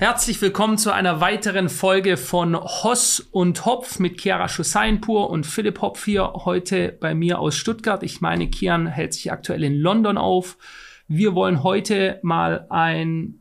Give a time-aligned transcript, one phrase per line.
[0.00, 5.82] Herzlich willkommen zu einer weiteren Folge von Hoss und Hopf mit Chiara Schussainpur und Philipp
[5.82, 8.02] Hopf hier heute bei mir aus Stuttgart.
[8.02, 10.56] Ich meine, Kian hält sich aktuell in London auf.
[11.06, 13.40] Wir wollen heute mal ein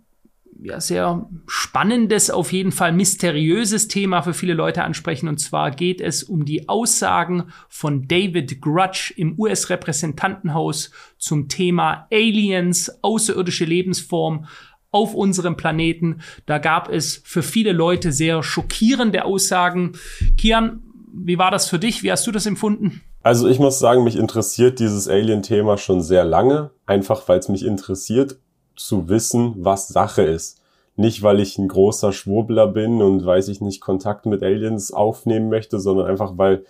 [0.61, 5.29] ja, sehr spannendes, auf jeden Fall mysteriöses Thema für viele Leute ansprechen.
[5.29, 12.91] Und zwar geht es um die Aussagen von David Grudge im US-Repräsentantenhaus zum Thema Aliens,
[13.01, 14.45] außerirdische Lebensform
[14.91, 16.21] auf unserem Planeten.
[16.45, 19.93] Da gab es für viele Leute sehr schockierende Aussagen.
[20.37, 20.81] Kian,
[21.13, 22.03] wie war das für dich?
[22.03, 23.01] Wie hast du das empfunden?
[23.21, 27.65] Also ich muss sagen, mich interessiert dieses Alien-Thema schon sehr lange, einfach weil es mich
[27.65, 28.37] interessiert
[28.75, 30.61] zu wissen, was Sache ist.
[30.95, 35.49] Nicht, weil ich ein großer Schwurbler bin und weiß ich nicht Kontakt mit Aliens aufnehmen
[35.49, 36.65] möchte, sondern einfach, weil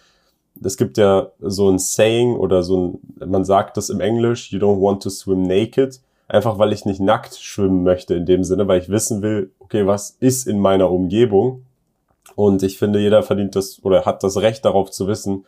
[0.62, 4.60] es gibt ja so ein Saying oder so ein, man sagt das im Englisch, you
[4.60, 8.68] don't want to swim naked einfach weil ich nicht nackt schwimmen möchte in dem Sinne,
[8.68, 11.66] weil ich wissen will, okay, was ist in meiner Umgebung?
[12.36, 15.46] Und ich finde, jeder verdient das oder hat das Recht darauf zu wissen,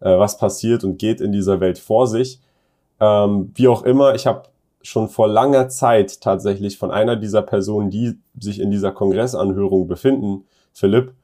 [0.00, 2.40] äh, was passiert und geht in dieser Welt vor sich.
[3.00, 4.42] Ähm, wie auch immer, ich habe
[4.82, 10.44] schon vor langer Zeit tatsächlich von einer dieser Personen, die sich in dieser Kongressanhörung befinden,
[10.72, 11.14] Philipp,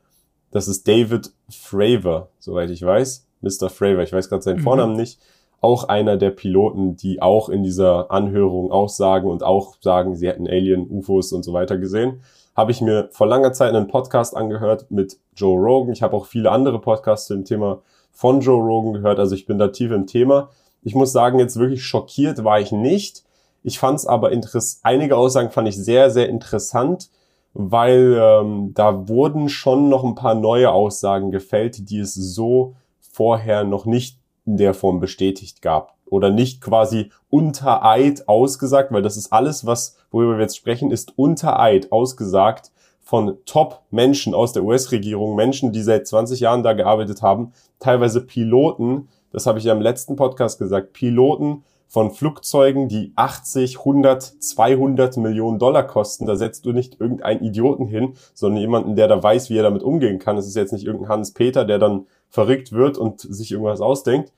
[0.51, 3.27] das ist David Fravor, soweit ich weiß.
[3.43, 3.69] Mr.
[3.69, 4.65] Fravor, ich weiß gerade seinen mhm.
[4.65, 5.21] Vornamen nicht
[5.65, 10.47] auch einer der Piloten, die auch in dieser Anhörung aussagen und auch sagen, sie hätten
[10.47, 12.21] Alien, UFOs und so weiter gesehen.
[12.55, 15.95] Habe ich mir vor langer Zeit einen Podcast angehört mit Joe Rogan.
[15.95, 17.81] Ich habe auch viele andere Podcasts zu dem Thema
[18.13, 19.19] von Joe Rogan gehört.
[19.19, 20.51] Also ich bin da tief im Thema.
[20.83, 23.25] Ich muss sagen, jetzt wirklich schockiert war ich nicht.
[23.63, 24.81] Ich fand es aber interessant.
[24.85, 27.09] Einige Aussagen fand ich sehr, sehr interessant,
[27.55, 33.65] weil ähm, da wurden schon noch ein paar neue Aussagen gefällt, die es so vorher
[33.65, 35.95] noch nicht in der Form bestätigt gab.
[36.07, 40.91] Oder nicht quasi unter Eid ausgesagt, weil das ist alles, was worüber wir jetzt sprechen,
[40.91, 42.71] ist unter Eid ausgesagt
[43.03, 49.09] von Top-Menschen aus der US-Regierung, Menschen, die seit 20 Jahren da gearbeitet haben, teilweise Piloten,
[49.31, 55.17] das habe ich ja im letzten Podcast gesagt, Piloten von Flugzeugen, die 80, 100, 200
[55.17, 56.27] Millionen Dollar kosten.
[56.27, 59.83] Da setzt du nicht irgendeinen Idioten hin, sondern jemanden, der da weiß, wie er damit
[59.83, 60.37] umgehen kann.
[60.37, 64.33] Es ist jetzt nicht irgendein Hans Peter, der dann verrückt wird und sich irgendwas ausdenkt.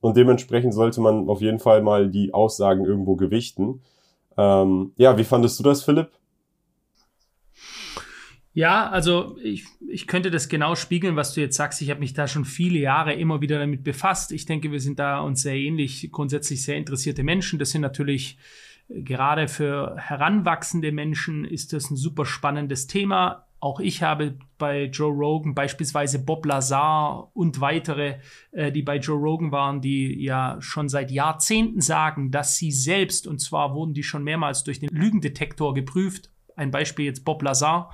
[0.00, 3.82] Und dementsprechend sollte man auf jeden Fall mal die Aussagen irgendwo gewichten.
[4.36, 6.10] Ähm, ja, wie fandest du das, Philipp?
[8.56, 11.82] Ja, also ich, ich könnte das genau spiegeln, was du jetzt sagst.
[11.82, 14.32] Ich habe mich da schon viele Jahre immer wieder damit befasst.
[14.32, 17.58] Ich denke, wir sind da uns sehr ähnlich, grundsätzlich sehr interessierte Menschen.
[17.58, 18.38] Das sind natürlich
[18.88, 23.44] äh, gerade für heranwachsende Menschen ist das ein super spannendes Thema.
[23.60, 28.20] Auch ich habe bei Joe Rogan beispielsweise Bob Lazar und weitere,
[28.52, 33.26] äh, die bei Joe Rogan waren, die ja schon seit Jahrzehnten sagen, dass sie selbst,
[33.26, 37.90] und zwar wurden die schon mehrmals durch den Lügendetektor geprüft, ein Beispiel jetzt Bob Lazar,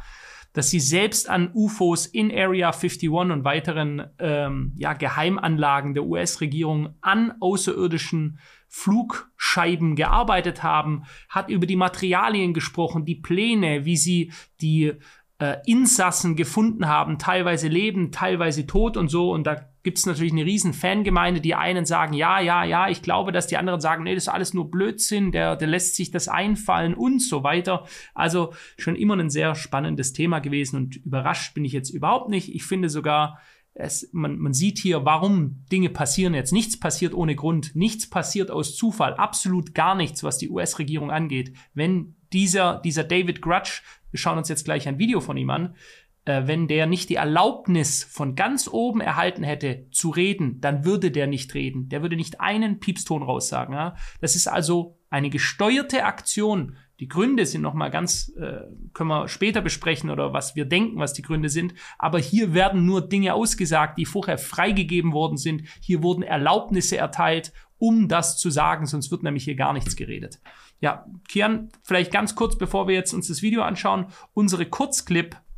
[0.52, 6.94] dass sie selbst an UFOs in Area 51 und weiteren ähm, ja, Geheimanlagen der US-Regierung
[7.00, 14.92] an außerirdischen Flugscheiben gearbeitet haben, hat über die Materialien gesprochen, die Pläne, wie sie die
[15.38, 19.32] äh, Insassen gefunden haben, teilweise leben, teilweise tot und so.
[19.32, 23.02] Und da gibt es natürlich eine riesen Fangemeinde, die einen sagen, ja, ja, ja, ich
[23.02, 26.10] glaube, dass die anderen sagen, nee, das ist alles nur Blödsinn, der, der lässt sich
[26.10, 27.86] das einfallen und so weiter.
[28.14, 32.54] Also schon immer ein sehr spannendes Thema gewesen und überrascht bin ich jetzt überhaupt nicht.
[32.54, 33.40] Ich finde sogar,
[33.74, 36.52] es, man, man sieht hier, warum Dinge passieren jetzt.
[36.52, 37.74] Nichts passiert ohne Grund.
[37.74, 39.14] Nichts passiert aus Zufall.
[39.14, 41.54] Absolut gar nichts, was die US-Regierung angeht.
[41.74, 43.82] Wenn dieser, dieser David Grudge
[44.12, 45.74] wir schauen uns jetzt gleich ein Video von ihm an,
[46.24, 51.10] äh, wenn der nicht die Erlaubnis von ganz oben erhalten hätte zu reden, dann würde
[51.10, 51.88] der nicht reden.
[51.88, 53.74] Der würde nicht einen Piepston raussagen.
[53.74, 53.96] Ja?
[54.20, 56.76] Das ist also eine gesteuerte Aktion.
[57.00, 58.60] Die Gründe sind noch mal ganz, äh,
[58.92, 61.74] können wir später besprechen oder was wir denken, was die Gründe sind.
[61.98, 65.64] Aber hier werden nur Dinge ausgesagt, die vorher freigegeben worden sind.
[65.80, 70.40] Hier wurden Erlaubnisse erteilt, um das zu sagen, sonst wird nämlich hier gar nichts geredet.
[70.80, 74.06] Ja, Kian, vielleicht ganz kurz, bevor wir jetzt uns das Video anschauen.
[74.34, 75.51] Unsere Kurzclip-Aktion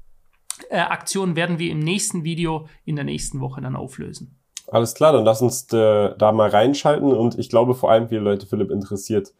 [0.71, 0.85] äh,
[1.37, 4.39] werden wir im nächsten Video in der nächsten Woche dann auflösen.
[4.69, 8.23] Alles klar, dann lass uns äh, da mal reinschalten und ich glaube vor allem viele
[8.23, 9.33] Leute, Philipp, interessiert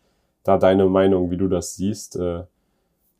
[0.43, 2.43] da deine Meinung, wie du das siehst, äh,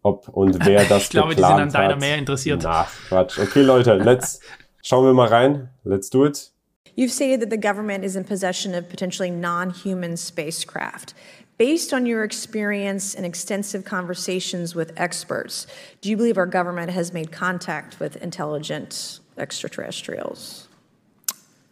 [0.03, 2.65] ob und wer das Ich glaube, die sind an deiner mehr interessiert.
[2.67, 3.39] Ach, Quatsch.
[3.39, 4.41] Okay, Leute, let's,
[4.83, 5.71] schauen wir mal rein.
[5.83, 6.53] Let's do it.
[6.97, 11.15] You've stated that the government is in possession of potentially non-human spacecraft.
[11.57, 15.69] Based on your experience and extensive conversations with experts,
[16.01, 20.67] do you believe our government has made contact with intelligent extraterrestrials?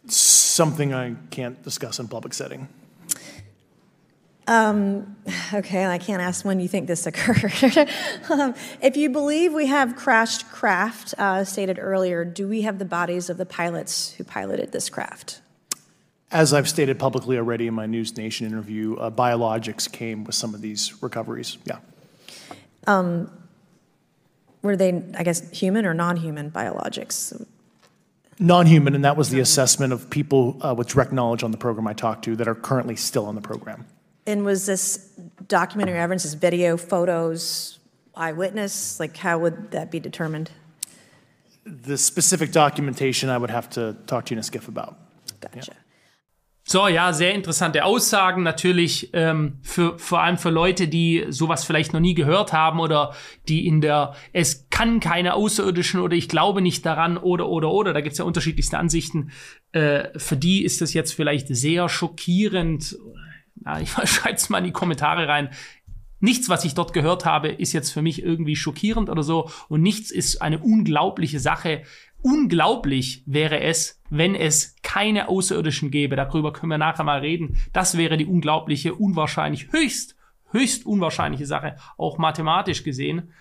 [0.07, 2.69] Something I can't discuss in public setting.
[4.47, 5.15] Um,
[5.53, 7.89] okay, I can't ask when you think this occurred.
[8.29, 12.85] um, if you believe we have crashed craft, uh, stated earlier, do we have the
[12.85, 15.41] bodies of the pilots who piloted this craft?
[16.33, 20.55] As I've stated publicly already in my News Nation interview, uh, biologics came with some
[20.55, 21.59] of these recoveries.
[21.63, 21.77] Yeah.
[22.87, 23.31] Um,
[24.63, 27.45] were they, I guess, human or non human biologics?
[28.39, 31.57] Non human, and that was the assessment of people uh, with direct knowledge on the
[31.57, 33.85] program I talked to that are currently still on the program.
[34.25, 35.09] And was this
[35.47, 37.77] documentary evidence, this video, photos,
[38.15, 38.99] eyewitness?
[38.99, 40.49] Like, how would that be determined?
[41.63, 44.97] The specific documentation I would have to talk to you in a skiff about.
[45.39, 45.73] Gotcha.
[45.73, 45.82] Yeah.
[46.65, 48.41] So, ja, sehr interessante Aussagen.
[48.41, 53.13] Natürlich ähm, für, vor allem für Leute, die sowas vielleicht noch nie gehört haben oder
[53.49, 57.93] die in der Es kann keine Außerirdischen oder ich glaube nicht daran oder oder oder,
[57.93, 59.31] da gibt's ja unterschiedlichste Ansichten.
[59.73, 62.97] Äh, für die ist das jetzt vielleicht sehr schockierend.
[63.65, 65.49] Ja, ich schreib's mal in die Kommentare rein.
[66.21, 69.49] Nichts, was ich dort gehört habe, ist jetzt für mich irgendwie schockierend oder so.
[69.67, 71.83] Und nichts ist eine unglaubliche Sache.
[72.23, 76.15] Unglaublich wäre es, wenn es keine Außerirdischen gäbe.
[76.15, 77.57] Darüber können wir nachher mal reden.
[77.73, 80.15] Das wäre die unglaubliche, unwahrscheinlich, höchst,
[80.49, 83.33] höchst unwahrscheinliche Sache, auch mathematisch gesehen.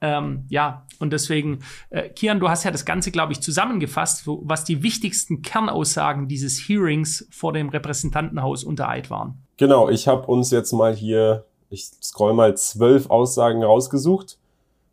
[0.00, 1.58] Ähm, ja, und deswegen,
[1.90, 6.28] äh, Kian, du hast ja das Ganze, glaube ich, zusammengefasst, wo, was die wichtigsten Kernaussagen
[6.28, 9.42] dieses Hearings vor dem Repräsentantenhaus unter Eid waren.
[9.56, 14.38] Genau, ich habe uns jetzt mal hier, ich scroll mal zwölf Aussagen rausgesucht.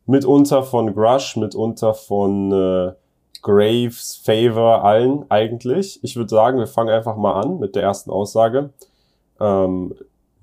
[0.08, 2.94] Mitunter von Grush, mitunter von äh,
[3.46, 6.04] Graves, Favor, allen eigentlich.
[6.04, 8.72] Ich würde sagen, wir fangen einfach mal an mit der ersten Aussage,
[9.40, 9.94] ähm,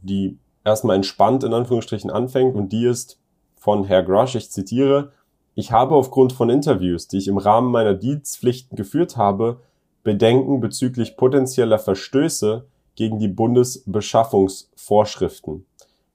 [0.03, 3.19] die erstmal entspannt in Anführungsstrichen anfängt und die ist
[3.57, 5.11] von Herr Grush, ich zitiere,
[5.57, 9.59] ich habe aufgrund von Interviews, die ich im Rahmen meiner Dienstpflichten geführt habe,
[10.05, 15.67] Bedenken bezüglich potenzieller Verstöße gegen die Bundesbeschaffungsvorschriften.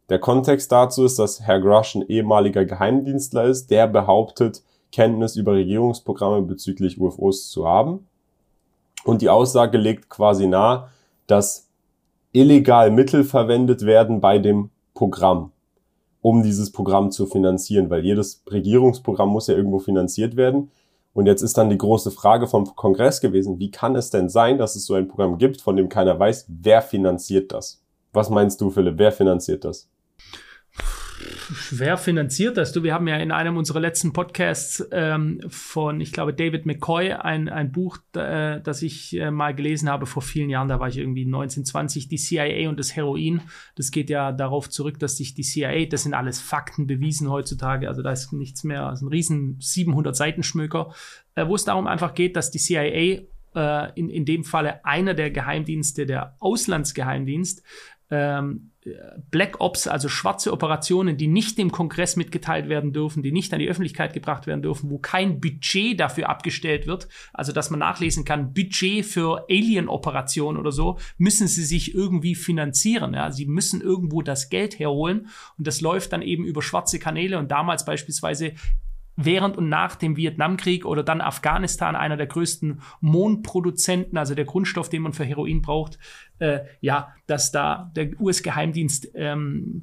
[0.07, 5.53] Der Kontext dazu ist, dass Herr Grush ein ehemaliger Geheimdienstler ist, der behauptet, Kenntnis über
[5.53, 8.07] Regierungsprogramme bezüglich UFOs zu haben.
[9.03, 10.89] Und die Aussage legt quasi nahe,
[11.27, 11.69] dass
[12.31, 15.51] illegal Mittel verwendet werden bei dem Programm,
[16.21, 20.71] um dieses Programm zu finanzieren, weil jedes Regierungsprogramm muss ja irgendwo finanziert werden.
[21.13, 24.57] Und jetzt ist dann die große Frage vom Kongress gewesen, wie kann es denn sein,
[24.57, 27.81] dass es so ein Programm gibt, von dem keiner weiß, wer finanziert das?
[28.13, 29.89] Was meinst du, Philipp, wer finanziert das?
[31.71, 32.71] Wer finanziert das?
[32.71, 37.11] Du, wir haben ja in einem unserer letzten Podcasts ähm, von, ich glaube, David McCoy
[37.11, 40.87] ein, ein Buch, äh, das ich äh, mal gelesen habe vor vielen Jahren, da war
[40.87, 43.41] ich irgendwie 1920, die CIA und das Heroin.
[43.75, 47.87] Das geht ja darauf zurück, dass sich die CIA, das sind alles Fakten bewiesen heutzutage,
[47.87, 50.93] also da ist nichts mehr, das ist ein riesen 700 Seitenschmöker,
[51.35, 55.13] äh, wo es darum einfach geht, dass die CIA äh, in, in dem Falle einer
[55.13, 57.63] der Geheimdienste, der Auslandsgeheimdienst,
[58.09, 58.71] ähm,
[59.31, 63.59] Black Ops, also schwarze Operationen, die nicht dem Kongress mitgeteilt werden dürfen, die nicht an
[63.59, 68.23] die Öffentlichkeit gebracht werden dürfen, wo kein Budget dafür abgestellt wird, also dass man nachlesen
[68.23, 73.13] kann, Budget für Alien-Operationen oder so, müssen sie sich irgendwie finanzieren.
[73.13, 73.31] Ja?
[73.31, 75.27] Sie müssen irgendwo das Geld herholen
[75.57, 78.53] und das läuft dann eben über schwarze Kanäle und damals beispielsweise
[79.17, 84.89] während und nach dem Vietnamkrieg oder dann Afghanistan, einer der größten Mondproduzenten, also der Grundstoff,
[84.89, 85.97] den man für Heroin braucht,
[86.39, 89.81] äh, ja, dass da der US-Geheimdienst ähm,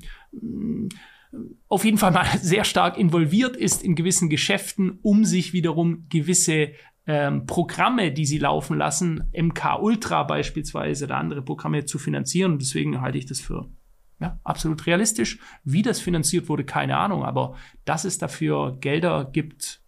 [1.68, 6.70] auf jeden Fall mal sehr stark involviert ist in gewissen Geschäften, um sich wiederum gewisse
[7.06, 12.58] ähm, Programme, die sie laufen lassen, MK Ultra beispielsweise oder andere Programme zu finanzieren.
[12.58, 13.68] Deswegen halte ich das für
[14.20, 15.38] ja, absolut realistisch.
[15.64, 19.80] Wie das finanziert wurde, keine Ahnung, aber dass es dafür Gelder gibt,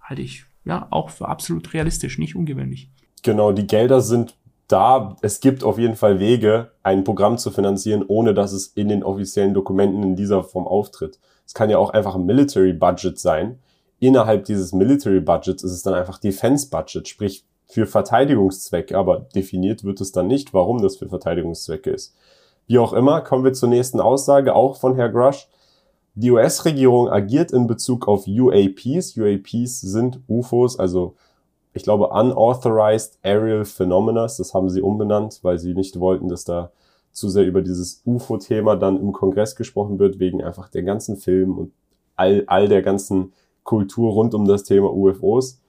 [0.00, 2.90] halte ich ja auch für absolut realistisch, nicht ungewöhnlich.
[3.22, 4.36] Genau, die Gelder sind
[4.68, 5.16] da.
[5.22, 9.02] Es gibt auf jeden Fall Wege, ein Programm zu finanzieren, ohne dass es in den
[9.02, 11.18] offiziellen Dokumenten in dieser Form auftritt.
[11.46, 13.58] Es kann ja auch einfach ein Military Budget sein.
[13.98, 19.84] Innerhalb dieses Military Budgets ist es dann einfach Defense Budget, sprich für Verteidigungszwecke, aber definiert
[19.84, 22.16] wird es dann nicht, warum das für Verteidigungszwecke ist.
[22.70, 25.48] Wie auch immer, kommen wir zur nächsten Aussage, auch von Herr Grush.
[26.14, 29.16] Die US-Regierung agiert in Bezug auf UAPs.
[29.16, 31.16] UAPs sind UFOs, also
[31.72, 34.22] ich glaube Unauthorized Aerial Phenomena.
[34.22, 36.70] Das haben sie umbenannt, weil sie nicht wollten, dass da
[37.10, 41.58] zu sehr über dieses UFO-Thema dann im Kongress gesprochen wird, wegen einfach der ganzen Film
[41.58, 41.72] und
[42.14, 43.32] all, all der ganzen
[43.64, 45.59] Kultur rund um das Thema UFOs.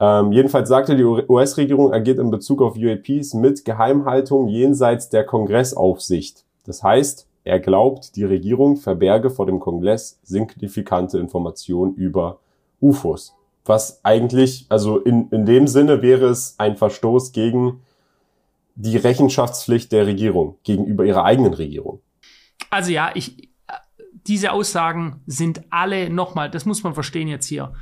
[0.00, 6.44] Ähm, jedenfalls sagte die US-Regierung agiert in Bezug auf UAPs mit Geheimhaltung jenseits der Kongressaufsicht.
[6.64, 12.40] Das heißt, er glaubt, die Regierung verberge vor dem Kongress signifikante Informationen über
[12.80, 13.34] UFOs.
[13.66, 17.80] Was eigentlich, also in, in dem Sinne wäre es ein Verstoß gegen
[18.74, 22.00] die Rechenschaftspflicht der Regierung, gegenüber ihrer eigenen Regierung.
[22.70, 23.50] Also ja, ich,
[24.26, 27.72] diese Aussagen sind alle nochmal, das muss man verstehen jetzt hier.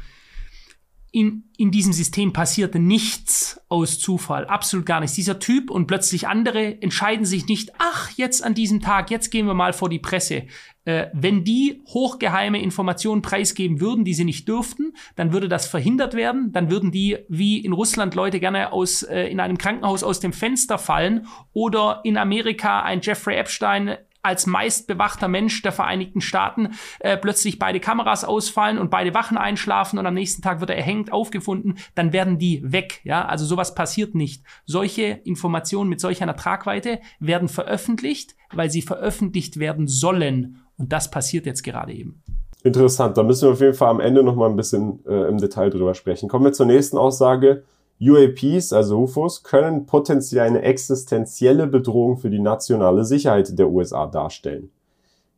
[1.14, 5.14] In, in diesem System passiert nichts aus Zufall, absolut gar nichts.
[5.14, 9.46] Dieser Typ und plötzlich andere entscheiden sich nicht, ach, jetzt an diesem Tag, jetzt gehen
[9.46, 10.46] wir mal vor die Presse.
[10.86, 16.14] Äh, wenn die hochgeheime Informationen preisgeben würden, die sie nicht dürften, dann würde das verhindert
[16.14, 16.50] werden.
[16.52, 20.32] Dann würden die, wie in Russland, Leute gerne aus, äh, in einem Krankenhaus aus dem
[20.32, 27.16] Fenster fallen oder in Amerika ein Jeffrey Epstein als meistbewachter Mensch der Vereinigten Staaten äh,
[27.16, 31.12] plötzlich beide Kameras ausfallen und beide Wachen einschlafen und am nächsten Tag wird er erhängt
[31.12, 33.00] aufgefunden, dann werden die weg.
[33.04, 34.44] Ja, also sowas passiert nicht.
[34.64, 40.62] Solche Informationen mit solch einer Tragweite werden veröffentlicht, weil sie veröffentlicht werden sollen.
[40.76, 42.22] Und das passiert jetzt gerade eben.
[42.64, 45.38] Interessant, da müssen wir auf jeden Fall am Ende noch mal ein bisschen äh, im
[45.38, 46.28] Detail drüber sprechen.
[46.28, 47.64] Kommen wir zur nächsten Aussage.
[48.02, 54.70] UAPs, also UFOs, können potenziell eine existenzielle Bedrohung für die nationale Sicherheit der USA darstellen.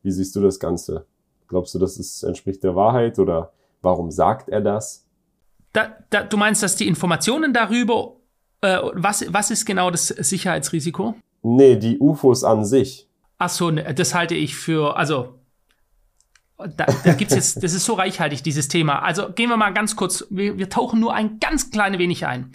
[0.01, 1.05] Wie siehst du das Ganze?
[1.47, 5.05] Glaubst du, das ist, entspricht der Wahrheit oder warum sagt er das?
[5.73, 8.15] Da, da, du meinst, dass die Informationen darüber,
[8.61, 11.15] äh, was, was ist genau das Sicherheitsrisiko?
[11.43, 13.07] Nee, die UFOs an sich.
[13.37, 15.35] Ach so, ne, das halte ich für, also
[16.57, 18.99] da, da gibt's jetzt, das ist so reichhaltig, dieses Thema.
[18.99, 22.51] Also gehen wir mal ganz kurz, wir, wir tauchen nur ein ganz klein wenig ein.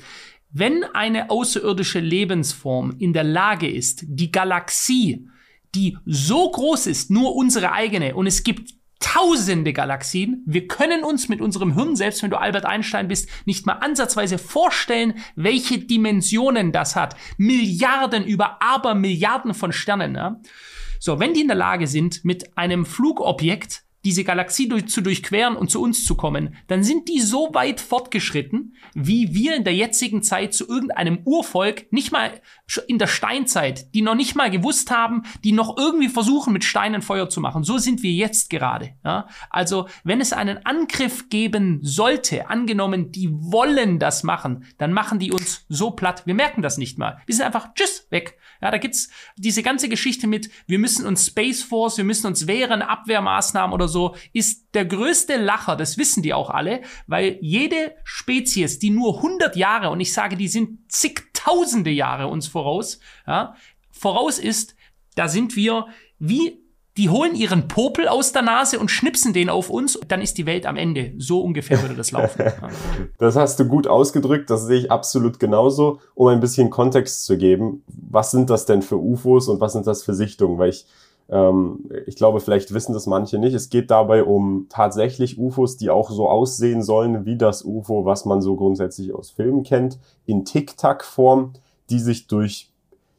[0.52, 5.28] Wenn eine außerirdische Lebensform in der Lage ist, die Galaxie,
[5.75, 10.42] die so groß ist, nur unsere eigene, und es gibt tausende Galaxien.
[10.47, 14.37] Wir können uns mit unserem Hirn, selbst wenn du Albert Einstein bist, nicht mal ansatzweise
[14.38, 17.16] vorstellen, welche Dimensionen das hat.
[17.38, 20.14] Milliarden über Abermilliarden von Sternen.
[20.14, 20.40] Ja?
[20.99, 25.57] So, wenn die in der Lage sind, mit einem Flugobjekt diese Galaxie durch, zu durchqueren
[25.57, 29.75] und zu uns zu kommen, dann sind die so weit fortgeschritten, wie wir in der
[29.75, 32.40] jetzigen Zeit zu irgendeinem Urvolk, nicht mal
[32.87, 37.02] in der Steinzeit, die noch nicht mal gewusst haben, die noch irgendwie versuchen, mit Steinen
[37.02, 37.64] Feuer zu machen.
[37.64, 38.95] So sind wir jetzt gerade.
[39.04, 39.28] Ja?
[39.50, 45.33] Also, wenn es einen Angriff geben sollte, angenommen, die wollen das machen, dann machen die
[45.33, 46.23] uns so platt.
[46.26, 47.21] Wir merken das nicht mal.
[47.26, 48.38] Wir sind einfach, tschüss, weg.
[48.62, 52.47] Ja, da gibt's diese ganze Geschichte mit, wir müssen uns Space Force, wir müssen uns
[52.47, 57.94] wehren, Abwehrmaßnahmen oder so, ist der größte Lacher, das wissen die auch alle, weil jede
[58.04, 63.54] Spezies, die nur 100 Jahre, und ich sage, die sind zigtausende Jahre uns voraus, ja,
[63.90, 64.75] voraus ist,
[65.16, 65.87] da sind wir
[66.18, 66.61] wie
[66.97, 70.44] die holen ihren Popel aus der Nase und schnipsen den auf uns, dann ist die
[70.44, 71.14] Welt am Ende.
[71.18, 72.44] So ungefähr würde das laufen.
[73.18, 76.00] das hast du gut ausgedrückt, das sehe ich absolut genauso.
[76.14, 79.87] Um ein bisschen Kontext zu geben, was sind das denn für UFOs und was sind
[79.87, 80.59] das für Sichtungen?
[80.59, 80.87] Weil ich,
[82.06, 83.54] ich glaube, vielleicht wissen das manche nicht.
[83.54, 88.25] Es geht dabei um tatsächlich UFOs, die auch so aussehen sollen wie das UFO, was
[88.25, 91.52] man so grundsätzlich aus Filmen kennt, in Tic-Tac-Form,
[91.88, 92.72] die sich durch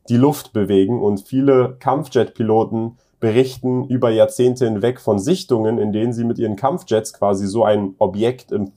[0.10, 6.26] die Luft bewegen und viele Kampfjet-Piloten berichten über Jahrzehnte hinweg von Sichtungen, in denen sie
[6.26, 8.74] mit ihren Kampfjets quasi so ein Objekt in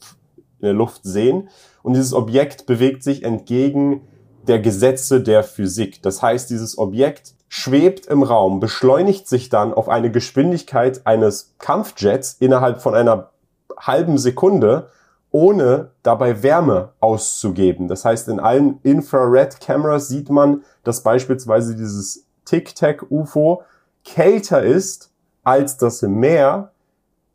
[0.62, 1.48] der Luft sehen.
[1.82, 4.02] Und dieses Objekt bewegt sich entgegen
[4.46, 6.02] der Gesetze der Physik.
[6.02, 12.34] Das heißt, dieses Objekt schwebt im Raum, beschleunigt sich dann auf eine Geschwindigkeit eines Kampfjets
[12.40, 13.30] innerhalb von einer
[13.78, 14.88] halben Sekunde,
[15.30, 17.87] ohne dabei Wärme auszugeben.
[17.87, 23.62] Das heißt, in allen Infrared-Cameras sieht man, dass beispielsweise dieses Tic-Tac-UFO
[24.04, 25.12] kälter ist
[25.44, 26.73] als das Meer,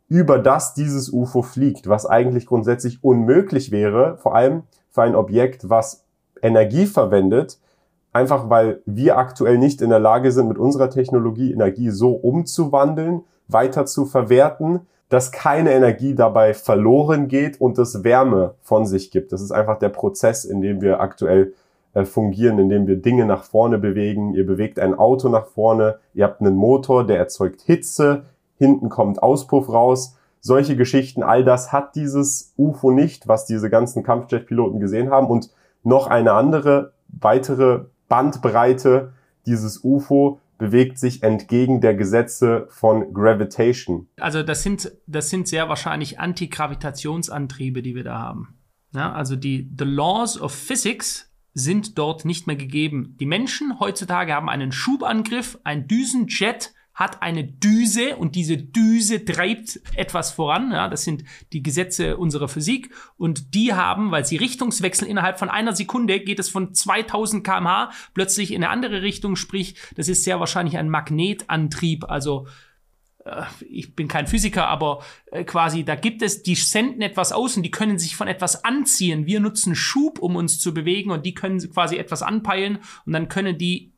[0.10, 5.70] über das dieses UFO fliegt, was eigentlich grundsätzlich unmöglich wäre, vor allem für ein Objekt,
[5.70, 6.04] was
[6.42, 7.58] Energie verwendet,
[8.12, 13.22] einfach weil wir aktuell nicht in der Lage sind, mit unserer Technologie Energie so umzuwandeln,
[13.48, 19.32] weiter zu verwerten, dass keine Energie dabei verloren geht und es Wärme von sich gibt.
[19.32, 21.54] Das ist einfach der Prozess, in dem wir aktuell
[21.94, 24.36] äh, fungieren, indem wir Dinge nach vorne bewegen.
[24.36, 28.26] Ihr bewegt ein Auto nach vorne, ihr habt einen Motor, der erzeugt Hitze,
[28.58, 30.16] hinten kommt Auspuff raus.
[30.42, 35.28] Solche Geschichten, all das hat dieses UFO nicht, was diese ganzen Kampfjet-Piloten gesehen haben.
[35.28, 35.50] Und
[35.84, 39.14] noch eine andere, weitere Bandbreite
[39.46, 44.08] dieses UFO bewegt sich entgegen der Gesetze von Gravitation.
[44.20, 48.60] Also das sind, das sind sehr wahrscheinlich Antigravitationsantriebe, die wir da haben.
[48.92, 53.16] Ja, also die The Laws of Physics sind dort nicht mehr gegeben.
[53.20, 59.80] Die Menschen heutzutage haben einen Schubangriff, ein Düsenjet hat eine Düse und diese Düse treibt
[59.96, 60.72] etwas voran.
[60.74, 65.50] Ja, das sind die Gesetze unserer Physik und die haben, weil sie Richtungswechsel innerhalb von
[65.50, 70.26] einer Sekunde geht es von 2000 kmh plötzlich in eine andere Richtung, sprich, das ist
[70.26, 72.48] sehr wahrscheinlich ein Magnetantrieb, also
[73.24, 75.02] äh, ich bin kein Physiker, aber
[75.32, 78.66] äh, quasi, da gibt es, die senden etwas aus und die können sich von etwas
[78.66, 79.26] anziehen.
[79.26, 83.30] Wir nutzen Schub, um uns zu bewegen und die können quasi etwas anpeilen und dann
[83.30, 83.94] können die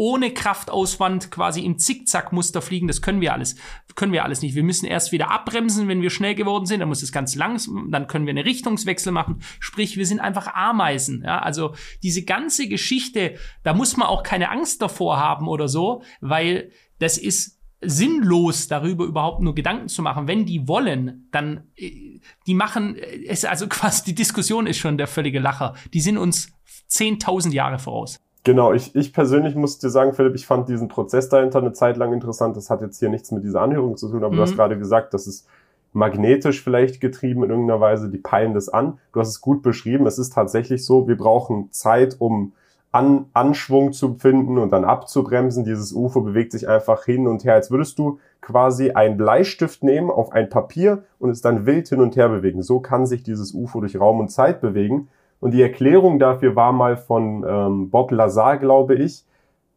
[0.00, 2.86] ohne Kraftauswand quasi im Zickzackmuster fliegen.
[2.86, 3.56] Das können wir alles,
[3.96, 4.54] können wir alles nicht.
[4.54, 6.80] Wir müssen erst wieder abbremsen, wenn wir schnell geworden sind.
[6.80, 9.42] Dann muss es ganz langsam, dann können wir eine Richtungswechsel machen.
[9.58, 11.22] Sprich, wir sind einfach Ameisen.
[11.22, 16.02] Ja, also diese ganze Geschichte, da muss man auch keine Angst davor haben oder so,
[16.22, 20.26] weil das ist sinnlos darüber überhaupt nur Gedanken zu machen.
[20.26, 24.96] Wenn die wollen, dann äh, die machen äh, es also quasi die Diskussion ist schon
[24.96, 25.74] der völlige Lacher.
[25.92, 26.50] Die sind uns
[26.88, 28.18] 10.000 Jahre voraus.
[28.42, 31.98] Genau, ich, ich persönlich muss dir sagen, Philipp, ich fand diesen Prozess dahinter eine Zeit
[31.98, 32.56] lang interessant.
[32.56, 34.36] Das hat jetzt hier nichts mit dieser Anhörung zu tun, aber mhm.
[34.36, 34.56] du hast mhm.
[34.56, 35.46] gerade gesagt, dass es
[35.92, 38.98] magnetisch vielleicht getrieben in irgendeiner Weise, die peilen das an.
[39.12, 40.06] Du hast es gut beschrieben.
[40.06, 42.52] Es ist tatsächlich so, wir brauchen Zeit, um
[42.92, 45.64] an, Anschwung zu finden und dann abzubremsen.
[45.64, 50.10] Dieses UFO bewegt sich einfach hin und her, als würdest du quasi einen Bleistift nehmen
[50.10, 52.62] auf ein Papier und es dann wild hin und her bewegen.
[52.62, 55.08] So kann sich dieses UFO durch Raum und Zeit bewegen.
[55.40, 59.24] Und die Erklärung dafür war mal von ähm, Bob Lazar, glaube ich,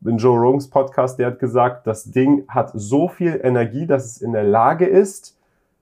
[0.05, 4.22] in Joe Rogans Podcast, der hat gesagt, das Ding hat so viel Energie, dass es
[4.22, 5.38] in der Lage ist,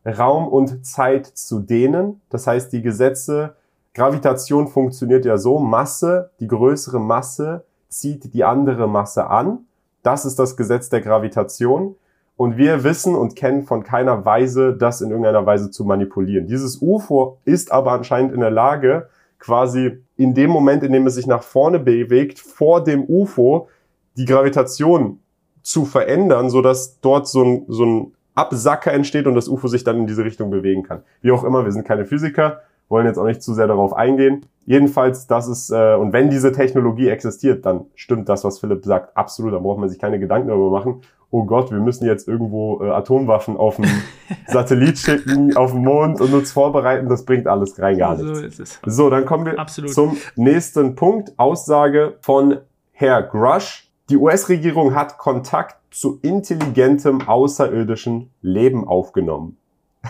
[0.06, 2.22] Raum und Zeit zu dehnen.
[2.30, 3.56] Das heißt, die Gesetze
[3.94, 9.66] Gravitation funktioniert ja so, Masse, die größere Masse zieht die andere Masse an.
[10.02, 11.96] Das ist das Gesetz der Gravitation.
[12.38, 16.48] Und wir wissen und kennen von keiner Weise, das in irgendeiner Weise zu manipulieren.
[16.48, 19.10] Dieses UFO ist aber anscheinend in der Lage,
[19.42, 23.68] quasi in dem Moment, in dem es sich nach vorne bewegt, vor dem UFO
[24.16, 25.20] die Gravitation
[25.62, 29.84] zu verändern, so dass dort so ein, so ein Absacker entsteht und das UFO sich
[29.84, 31.04] dann in diese Richtung bewegen kann.
[31.22, 34.46] Wie auch immer, wir sind keine Physiker, wollen jetzt auch nicht zu sehr darauf eingehen.
[34.66, 39.18] Jedenfalls, das ist, äh, und wenn diese Technologie existiert, dann stimmt das, was Philipp sagt,
[39.18, 39.54] absolut.
[39.54, 41.02] Da braucht man sich keine Gedanken darüber machen.
[41.34, 43.86] Oh Gott, wir müssen jetzt irgendwo äh, Atomwaffen auf den
[44.48, 47.08] Satellit schicken, auf den Mond und uns vorbereiten.
[47.08, 48.40] Das bringt alles rein gar nichts.
[48.40, 48.80] So, ist es.
[48.86, 49.94] so dann kommen wir absolut.
[49.94, 51.32] zum nächsten Punkt.
[51.38, 52.58] Aussage von
[52.92, 53.90] Herr Grush.
[54.10, 59.58] Die US-Regierung hat Kontakt zu intelligentem außerirdischen Leben aufgenommen.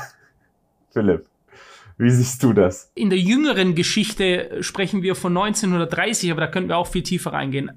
[0.89, 1.30] Philipp.
[2.01, 2.91] Wie siehst du das?
[2.95, 7.31] In der jüngeren Geschichte sprechen wir von 1930, aber da könnten wir auch viel tiefer
[7.31, 7.69] reingehen.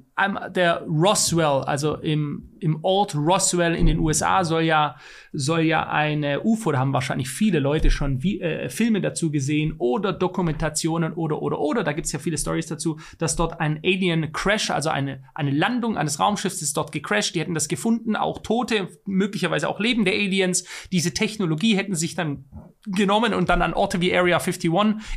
[0.54, 4.96] Der Roswell, also im, im Ort Roswell in den USA, soll ja,
[5.34, 9.74] soll ja eine UFO, da haben wahrscheinlich viele Leute schon wie, äh, Filme dazu gesehen
[9.76, 11.84] oder Dokumentationen oder, oder, oder.
[11.84, 15.50] Da gibt es ja viele Stories dazu, dass dort ein Alien Crash, also eine, eine
[15.50, 17.34] Landung eines Raumschiffs ist dort gecrashed.
[17.34, 20.64] Die hätten das gefunden, auch Tote, möglicherweise auch lebende Aliens.
[20.92, 22.46] Diese Technologie hätten sich dann
[22.86, 24.70] genommen und dann an Orte wie Area 51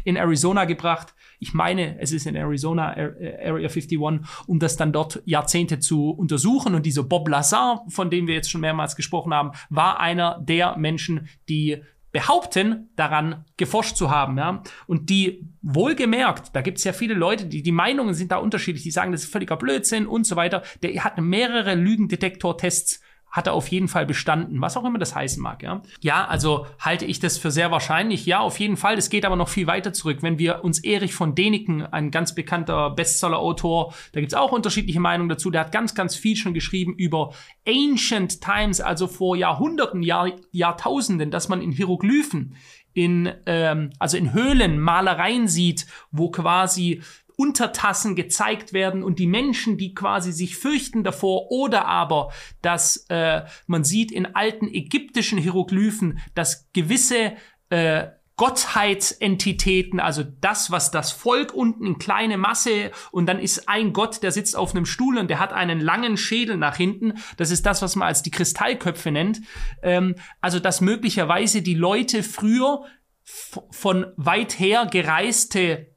[0.03, 1.13] in Arizona gebracht.
[1.39, 6.75] Ich meine, es ist in Arizona, Area 51, um das dann dort Jahrzehnte zu untersuchen.
[6.75, 10.77] Und dieser Bob Lazar, von dem wir jetzt schon mehrmals gesprochen haben, war einer der
[10.77, 14.37] Menschen, die behaupten, daran geforscht zu haben.
[14.37, 14.63] Ja?
[14.87, 18.83] Und die wohlgemerkt, da gibt es ja viele Leute, die die Meinungen sind da unterschiedlich,
[18.83, 20.63] die sagen, das ist völliger Blödsinn und so weiter.
[20.81, 25.41] Der hat mehrere Lügendetektor-Tests hat er auf jeden Fall bestanden, was auch immer das heißen
[25.41, 25.61] mag.
[25.61, 28.25] Ja, ja also halte ich das für sehr wahrscheinlich.
[28.25, 28.97] Ja, auf jeden Fall.
[28.97, 30.19] Es geht aber noch viel weiter zurück.
[30.21, 35.29] Wenn wir uns Erich von Däniken, ein ganz bekannter Bestseller-Autor, da gibt's auch unterschiedliche Meinungen
[35.29, 37.33] dazu, der hat ganz, ganz viel schon geschrieben über
[37.67, 42.55] Ancient Times, also vor Jahrhunderten, Jahr, Jahrtausenden, dass man in Hieroglyphen
[42.93, 47.03] in, ähm, also in Höhlen Malereien sieht, wo quasi
[47.37, 53.43] Untertassen gezeigt werden und die Menschen, die quasi sich fürchten davor, oder aber, dass äh,
[53.67, 57.33] man sieht in alten ägyptischen Hieroglyphen, dass gewisse
[57.69, 63.93] äh, Gottheitsentitäten, also das, was das Volk unten in kleine Masse und dann ist ein
[63.93, 67.15] Gott, der sitzt auf einem Stuhl und der hat einen langen Schädel nach hinten.
[67.37, 69.41] Das ist das, was man als die Kristallköpfe nennt.
[69.81, 72.83] Ähm, also dass möglicherweise die Leute früher
[73.23, 75.96] von weit her gereiste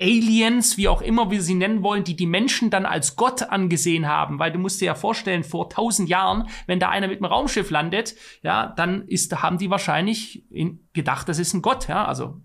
[0.00, 4.08] Aliens, wie auch immer wir sie nennen wollen, die die Menschen dann als Gott angesehen
[4.08, 7.30] haben, weil du musst dir ja vorstellen, vor tausend Jahren, wenn da einer mit einem
[7.30, 12.04] Raumschiff landet, ja, dann ist, haben die wahrscheinlich in, gedacht, das ist ein Gott, ja,
[12.04, 12.40] also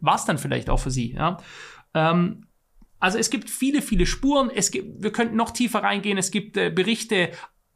[0.00, 1.38] war es dann vielleicht auch für sie, ja.
[1.94, 2.46] Ähm,
[3.02, 4.48] also es gibt viele, viele Spuren.
[4.48, 6.18] Es gibt, wir könnten noch tiefer reingehen.
[6.18, 7.32] Es gibt äh, Berichte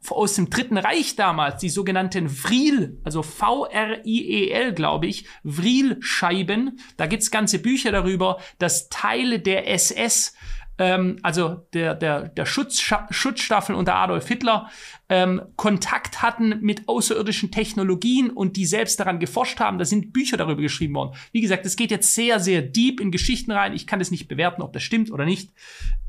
[0.09, 6.79] aus dem Dritten Reich damals, die sogenannten Vril, also V-R-I-E-L, glaube ich, Vril-Scheiben.
[6.97, 10.33] Da gibt's ganze Bücher darüber, dass Teile der SS,
[10.77, 14.69] ähm, also der, der, der Schutz, Schutzstaffel unter Adolf Hitler,
[15.09, 19.77] ähm, Kontakt hatten mit außerirdischen Technologien und die selbst daran geforscht haben.
[19.79, 21.17] Da sind Bücher darüber geschrieben worden.
[21.31, 23.73] Wie gesagt, es geht jetzt sehr, sehr deep in Geschichten rein.
[23.73, 25.51] Ich kann es nicht bewerten, ob das stimmt oder nicht.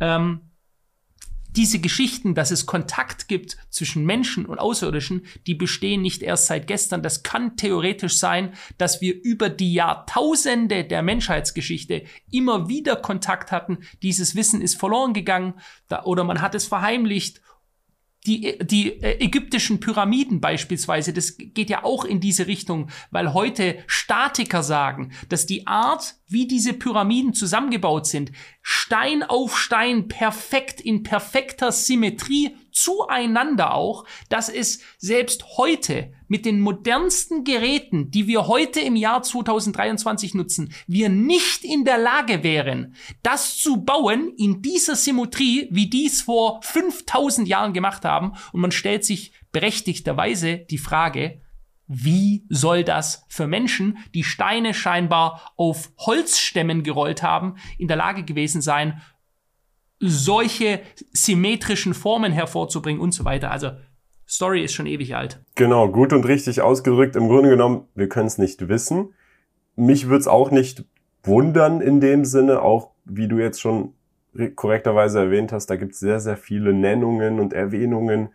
[0.01, 0.43] Ähm,
[1.59, 6.69] diese Geschichten, dass es Kontakt gibt zwischen Menschen und Außerirdischen, die bestehen nicht erst seit
[6.69, 7.03] gestern.
[7.03, 13.79] Das kann theoretisch sein, dass wir über die Jahrtausende der Menschheitsgeschichte immer wieder Kontakt hatten.
[14.03, 15.55] Dieses Wissen ist verloren gegangen
[16.05, 17.41] oder man hat es verheimlicht
[18.27, 23.79] die, die äh, ägyptischen Pyramiden beispielsweise, das geht ja auch in diese Richtung, weil heute
[23.87, 31.03] Statiker sagen, dass die Art, wie diese Pyramiden zusammengebaut sind, Stein auf Stein perfekt in
[31.03, 38.81] perfekter Symmetrie zueinander auch, dass es selbst heute mit den modernsten Geräten, die wir heute
[38.81, 44.95] im Jahr 2023 nutzen, wir nicht in der Lage wären, das zu bauen in dieser
[44.95, 48.33] Symmetrie, wie dies vor 5000 Jahren gemacht haben.
[48.53, 51.41] Und man stellt sich berechtigterweise die Frage,
[51.89, 58.23] wie soll das für Menschen, die Steine scheinbar auf Holzstämmen gerollt haben, in der Lage
[58.23, 59.01] gewesen sein,
[59.99, 60.81] solche
[61.13, 63.51] symmetrischen Formen hervorzubringen und so weiter.
[63.51, 63.73] Also
[64.29, 65.43] Story ist schon ewig alt.
[65.55, 67.17] Genau, gut und richtig ausgedrückt.
[67.17, 69.15] Im Grunde genommen, wir können es nicht wissen.
[69.75, 70.85] Mich würde es auch nicht
[71.23, 73.95] wundern in dem Sinne, auch wie du jetzt schon
[74.55, 78.29] korrekterweise erwähnt hast, da gibt es sehr, sehr viele Nennungen und Erwähnungen,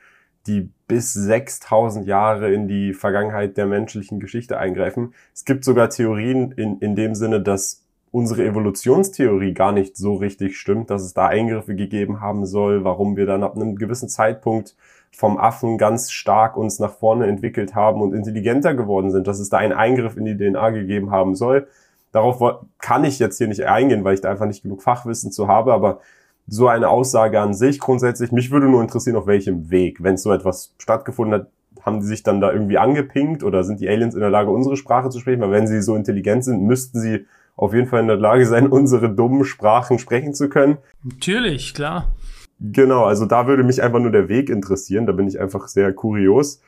[0.47, 5.13] die bis 6000 Jahre in die Vergangenheit der menschlichen Geschichte eingreifen.
[5.33, 10.57] Es gibt sogar Theorien in, in dem Sinne, dass unsere Evolutionstheorie gar nicht so richtig
[10.57, 14.75] stimmt, dass es da Eingriffe gegeben haben soll, warum wir dann ab einem gewissen Zeitpunkt
[15.11, 19.49] vom Affen ganz stark uns nach vorne entwickelt haben und intelligenter geworden sind, dass es
[19.49, 21.67] da einen Eingriff in die DNA gegeben haben soll.
[22.11, 22.39] Darauf
[22.77, 25.73] kann ich jetzt hier nicht eingehen, weil ich da einfach nicht genug Fachwissen zu habe,
[25.73, 25.99] aber
[26.47, 30.03] so eine Aussage an sich grundsätzlich, mich würde nur interessieren, auf welchem Weg.
[30.03, 31.47] Wenn so etwas stattgefunden hat,
[31.81, 34.77] haben die sich dann da irgendwie angepinkt oder sind die Aliens in der Lage, unsere
[34.77, 35.41] Sprache zu sprechen?
[35.41, 37.25] Weil wenn sie so intelligent sind, müssten sie
[37.55, 40.77] auf jeden Fall in der Lage sein, unsere dummen Sprachen sprechen zu können.
[41.03, 42.13] Natürlich, klar.
[42.59, 45.05] Genau, also da würde mich einfach nur der Weg interessieren.
[45.05, 46.61] Da bin ich einfach sehr kurios.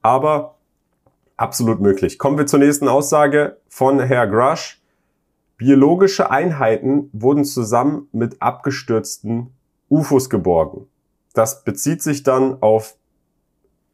[0.00, 0.56] Aber
[1.36, 2.18] absolut möglich.
[2.18, 4.81] Kommen wir zur nächsten Aussage von Herr Grush.
[5.62, 9.54] Biologische Einheiten wurden zusammen mit abgestürzten
[9.88, 10.88] UFOs geborgen.
[11.34, 12.96] Das bezieht sich dann auf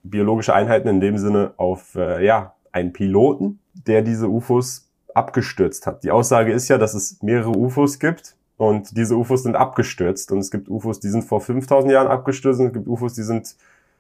[0.02, 6.04] biologische Einheiten in dem Sinne auf äh, ja einen Piloten, der diese UFOs abgestürzt hat.
[6.04, 10.38] Die Aussage ist ja, dass es mehrere UFOs gibt und diese UFOs sind abgestürzt und
[10.38, 13.56] es gibt UFOs, die sind vor 5000 Jahren abgestürzt und es gibt UFOs, die sind,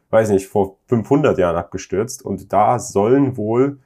[0.08, 3.78] weiß nicht, vor 500 Jahren abgestürzt und da sollen wohl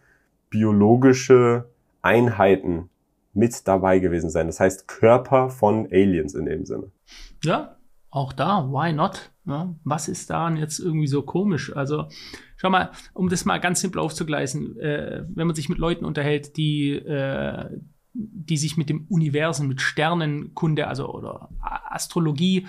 [0.51, 1.65] biologische
[2.01, 2.89] Einheiten
[3.33, 4.47] mit dabei gewesen sein.
[4.47, 6.91] Das heißt Körper von Aliens in dem Sinne.
[7.45, 7.77] Ja,
[8.11, 9.31] auch da, why not?
[9.47, 11.75] Ja, was ist daran jetzt irgendwie so komisch?
[11.75, 12.09] Also,
[12.57, 16.57] schau mal, um das mal ganz simpel aufzugleisen, äh, wenn man sich mit Leuten unterhält,
[16.57, 17.71] die, äh,
[18.13, 22.67] die sich mit dem Universum, mit Sternenkunde, also oder Astrologie,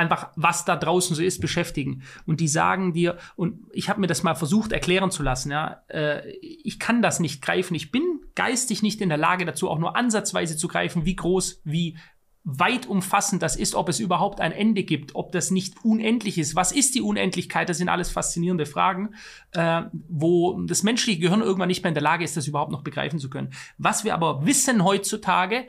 [0.00, 2.02] einfach was da draußen so ist, beschäftigen.
[2.26, 5.82] Und die sagen dir, und ich habe mir das mal versucht erklären zu lassen, ja,
[5.88, 7.74] äh, ich kann das nicht greifen.
[7.74, 8.02] Ich bin
[8.34, 11.96] geistig nicht in der Lage dazu, auch nur ansatzweise zu greifen, wie groß, wie
[12.42, 16.56] weit umfassend das ist, ob es überhaupt ein Ende gibt, ob das nicht unendlich ist.
[16.56, 17.68] Was ist die Unendlichkeit?
[17.68, 19.14] Das sind alles faszinierende Fragen,
[19.52, 22.82] äh, wo das menschliche Gehirn irgendwann nicht mehr in der Lage ist, das überhaupt noch
[22.82, 23.52] begreifen zu können.
[23.76, 25.66] Was wir aber wissen heutzutage,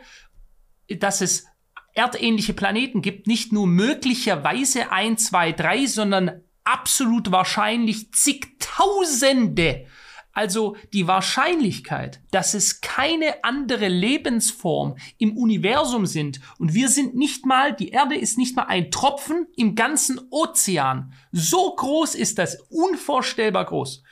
[0.88, 1.46] dass es
[1.94, 9.86] erdähnliche Planeten gibt, nicht nur möglicherweise ein, zwei, drei, sondern absolut wahrscheinlich zigtausende
[10.34, 17.46] also die Wahrscheinlichkeit, dass es keine andere Lebensform im Universum sind und wir sind nicht
[17.46, 21.14] mal, die Erde ist nicht mal ein Tropfen im ganzen Ozean.
[21.32, 24.04] So groß ist das, unvorstellbar groß.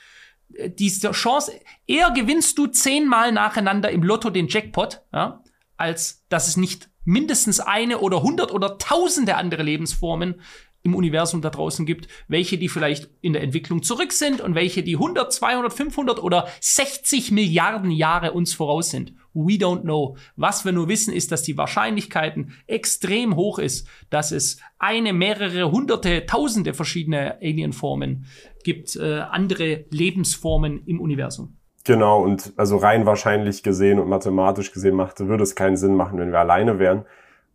[0.54, 5.42] Äh, diese Chance, eher gewinnst du zehnmal nacheinander im Lotto den Jackpot, ja,
[5.78, 10.36] als dass es nicht mindestens eine oder hundert oder tausende andere Lebensformen
[10.82, 14.82] im Universum da draußen gibt, welche die vielleicht in der Entwicklung zurück sind und welche
[14.82, 19.12] die 100, 200, 500 oder 60 Milliarden Jahre uns voraus sind.
[19.34, 20.16] We don't know.
[20.36, 25.70] Was wir nur wissen, ist, dass die Wahrscheinlichkeiten extrem hoch ist, dass es eine, mehrere,
[25.70, 28.24] hunderte, tausende verschiedene Alienformen
[28.64, 31.59] gibt, äh, andere Lebensformen im Universum.
[31.84, 36.18] Genau, und also rein wahrscheinlich gesehen und mathematisch gesehen machte, würde es keinen Sinn machen,
[36.18, 37.04] wenn wir alleine wären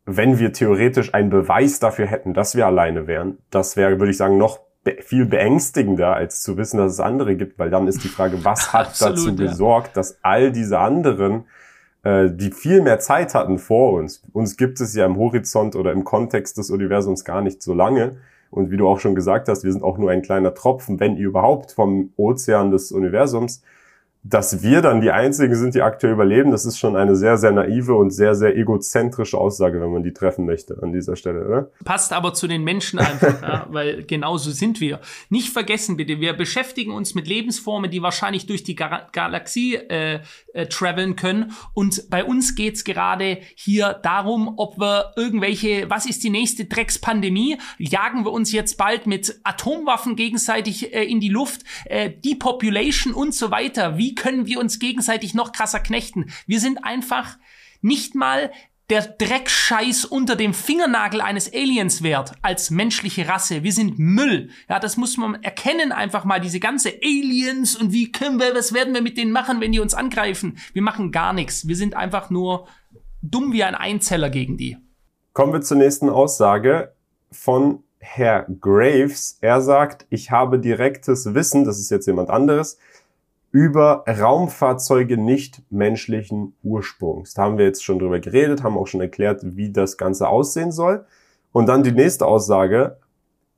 [0.05, 4.17] wenn wir theoretisch einen Beweis dafür hätten, dass wir alleine wären, das wäre, würde ich
[4.17, 8.03] sagen, noch be viel beängstigender, als zu wissen, dass es andere gibt, weil dann ist
[8.03, 9.49] die Frage, was hat Absolut, dazu ja.
[9.49, 11.45] gesorgt, dass all diese anderen,
[12.03, 15.91] äh, die viel mehr Zeit hatten vor uns, uns gibt es ja im Horizont oder
[15.91, 18.17] im Kontext des Universums gar nicht so lange.
[18.51, 21.17] Und wie du auch schon gesagt hast, wir sind auch nur ein kleiner Tropfen, wenn
[21.17, 23.63] überhaupt, vom Ozean des Universums
[24.27, 27.51] dass wir dann die Einzigen sind, die aktuell überleben, das ist schon eine sehr, sehr
[27.51, 31.69] naive und sehr, sehr egozentrische Aussage, wenn man die treffen möchte an dieser Stelle, oder?
[31.83, 34.99] Passt aber zu den Menschen einfach, ja, weil genauso sind wir.
[35.29, 40.21] Nicht vergessen bitte, wir beschäftigen uns mit Lebensformen, die wahrscheinlich durch die Ga Galaxie äh,
[40.53, 41.51] äh, traveln können.
[41.75, 47.57] Und bei uns geht's gerade hier darum, ob wir irgendwelche, was ist die nächste Dreckspandemie?
[47.77, 51.61] Jagen wir uns jetzt bald mit Atomwaffen gegenseitig äh, in die Luft?
[51.85, 53.99] Äh, Depopulation und so weiter.
[53.99, 56.31] Wie können wir uns gegenseitig noch krasser knechten?
[56.47, 57.37] Wir sind einfach
[57.81, 58.51] nicht mal
[58.89, 63.63] der Dreckscheiß unter dem Fingernagel eines Aliens wert als menschliche Rasse.
[63.63, 64.49] Wir sind Müll.
[64.69, 68.73] Ja, das muss man erkennen einfach mal diese ganze Aliens und wie können wir, was
[68.73, 70.59] werden wir mit denen machen, wenn die uns angreifen?
[70.73, 71.67] Wir machen gar nichts.
[71.67, 72.67] Wir sind einfach nur
[73.23, 74.77] dumm wie ein Einzeller gegen die.
[75.33, 76.93] Kommen wir zur nächsten Aussage
[77.31, 79.39] von Herr Graves.
[79.41, 82.77] Er sagt, ich habe direktes Wissen, das ist jetzt jemand anderes,
[83.55, 87.35] über Raumfahrzeuge nicht menschlichen Ursprungs.
[87.35, 90.73] Da haben wir jetzt schon drüber geredet, haben auch schon erklärt, wie das Ganze aussehen
[90.73, 91.05] soll.
[91.53, 92.97] Und dann die nächste Aussage.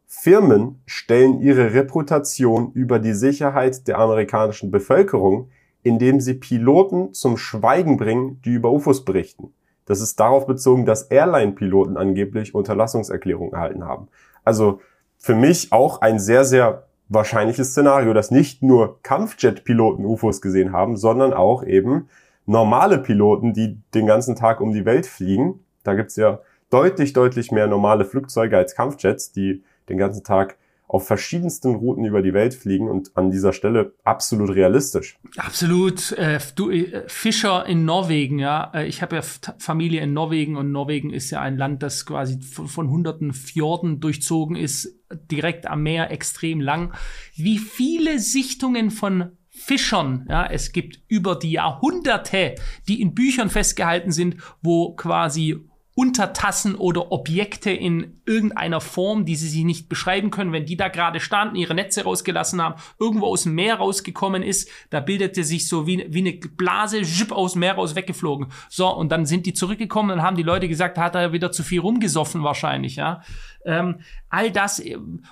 [0.05, 5.49] Firmen stellen ihre Reputation über die Sicherheit der amerikanischen Bevölkerung,
[5.81, 9.51] indem sie Piloten zum Schweigen bringen, die über UFOs berichten.
[9.85, 14.09] Das ist darauf bezogen, dass Airline-Piloten angeblich Unterlassungserklärungen erhalten haben.
[14.43, 14.79] Also
[15.17, 20.97] für mich auch ein sehr, sehr wahrscheinliches Szenario, dass nicht nur Kampfjet-Piloten UFOs gesehen haben,
[20.97, 22.09] sondern auch eben
[22.45, 25.59] normale Piloten, die den ganzen Tag um die Welt fliegen.
[25.83, 26.39] Da gibt's ja
[26.69, 32.21] deutlich, deutlich mehr normale Flugzeuge als Kampfjets, die den ganzen Tag auf verschiedensten Routen über
[32.21, 35.17] die Welt fliegen und an dieser Stelle absolut realistisch.
[35.35, 36.13] Absolut.
[36.13, 38.71] Äh, du, äh, Fischer in Norwegen, ja.
[38.73, 42.39] Äh, ich habe ja Familie in Norwegen und Norwegen ist ja ein Land, das quasi
[42.41, 44.95] von, von hunderten Fjorden durchzogen ist,
[45.29, 46.93] direkt am Meer, extrem lang.
[47.35, 50.27] Wie viele Sichtungen von Fischern.
[50.29, 52.55] Ja, es gibt über die Jahrhunderte,
[52.87, 55.67] die in Büchern festgehalten sind, wo quasi
[55.97, 60.89] Untertassen oder Objekte in irgendeiner Form, die sie sich nicht beschreiben können, wenn die da
[60.89, 65.67] gerade standen, ihre Netze rausgelassen haben, irgendwo aus dem Meer rausgekommen ist, da bildete sich
[65.67, 68.49] so wie, wie eine Blase schipp aus dem Meer raus weggeflogen.
[68.69, 71.63] So, und dann sind die zurückgekommen und haben die Leute gesagt, hat er wieder zu
[71.63, 73.23] viel rumgesoffen wahrscheinlich, ja.
[73.65, 74.79] Ähm, all das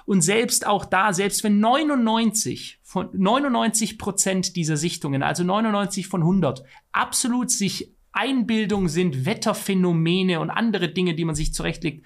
[0.06, 6.21] und selbst auch da, selbst wenn 99 von 99 Prozent dieser Sichtungen, also 99 von
[6.21, 12.06] 100, absolut sich Einbildung sind, Wetterphänomene und andere Dinge, die man sich zurechtlegt.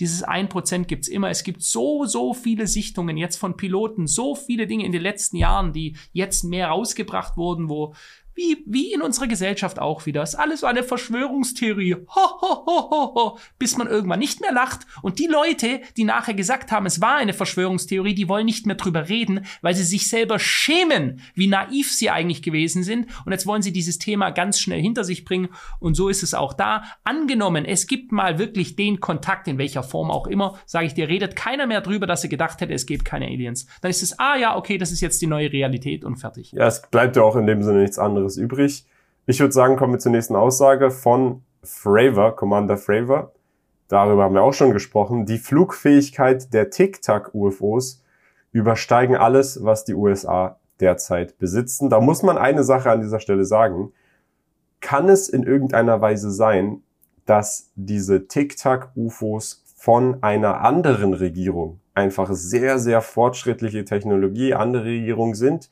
[0.00, 1.28] Dieses 1% gibt's immer.
[1.28, 5.36] Es gibt so, so viele Sichtungen jetzt von Piloten, so viele Dinge in den letzten
[5.36, 7.94] Jahren, die jetzt mehr rausgebracht wurden, wo
[8.40, 10.22] wie, wie in unserer Gesellschaft auch wieder.
[10.22, 11.94] Ist alles so eine Verschwörungstheorie.
[11.94, 14.86] Ho, ho, ho, ho, ho, bis man irgendwann nicht mehr lacht.
[15.02, 18.76] Und die Leute, die nachher gesagt haben, es war eine Verschwörungstheorie, die wollen nicht mehr
[18.76, 23.08] drüber reden, weil sie sich selber schämen, wie naiv sie eigentlich gewesen sind.
[23.26, 25.48] Und jetzt wollen sie dieses Thema ganz schnell hinter sich bringen.
[25.78, 26.84] Und so ist es auch da.
[27.04, 31.08] Angenommen, es gibt mal wirklich den Kontakt, in welcher Form auch immer, sage ich dir,
[31.08, 33.66] redet keiner mehr drüber, dass er gedacht hätte, es gibt keine Aliens.
[33.82, 36.52] Dann ist es, ah ja, okay, das ist jetzt die neue Realität und fertig.
[36.52, 38.86] Ja, es bleibt ja auch in dem Sinne nichts anderes anderes übrig.
[39.26, 43.32] Ich würde sagen, kommen wir zur nächsten Aussage von Fravor, Commander Fravor.
[43.88, 45.26] Darüber haben wir auch schon gesprochen.
[45.26, 48.02] Die Flugfähigkeit der Tic-Tac-UFOs
[48.52, 51.90] übersteigen alles, was die USA derzeit besitzen.
[51.90, 53.92] Da muss man eine Sache an dieser Stelle sagen.
[54.80, 56.82] Kann es in irgendeiner Weise sein,
[57.26, 65.70] dass diese Tic-Tac-UFOs von einer anderen Regierung einfach sehr, sehr fortschrittliche Technologie, andere Regierungen sind,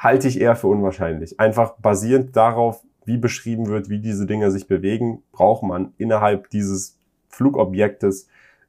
[0.00, 1.38] halte ich eher für unwahrscheinlich.
[1.38, 6.96] Einfach basierend darauf, wie beschrieben wird, wie diese Dinger sich bewegen, braucht man innerhalb dieses
[7.28, 8.26] Flugobjektes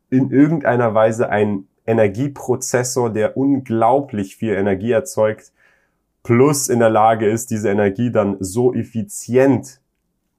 [0.10, 5.54] in irgendeiner Weise einen Energieprozessor, der unglaublich viel Energie erzeugt,
[6.22, 9.80] plus in der Lage ist, diese Energie dann so effizient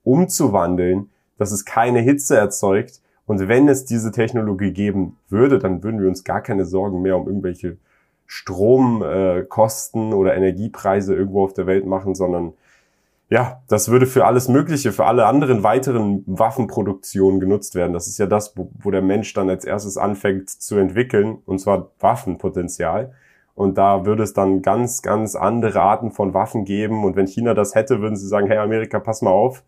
[0.04, 3.00] umzuwandeln, dass es keine Hitze erzeugt.
[3.26, 7.16] Und wenn es diese Technologie geben würde, dann würden wir uns gar keine Sorgen mehr
[7.16, 7.78] um irgendwelche
[8.26, 12.54] Stromkosten äh, oder Energiepreise irgendwo auf der Welt machen, sondern
[13.28, 17.94] ja, das würde für alles Mögliche, für alle anderen weiteren Waffenproduktionen genutzt werden.
[17.94, 21.58] Das ist ja das, wo, wo der Mensch dann als erstes anfängt zu entwickeln, und
[21.58, 23.14] zwar Waffenpotenzial.
[23.54, 27.04] Und da würde es dann ganz, ganz andere Arten von Waffen geben.
[27.04, 29.62] Und wenn China das hätte, würden sie sagen, hey Amerika, pass mal auf,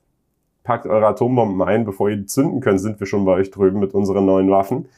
[0.62, 3.80] packt eure Atombomben ein, bevor ihr die zünden könnt, sind wir schon bei euch drüben
[3.80, 4.88] mit unseren neuen Waffen.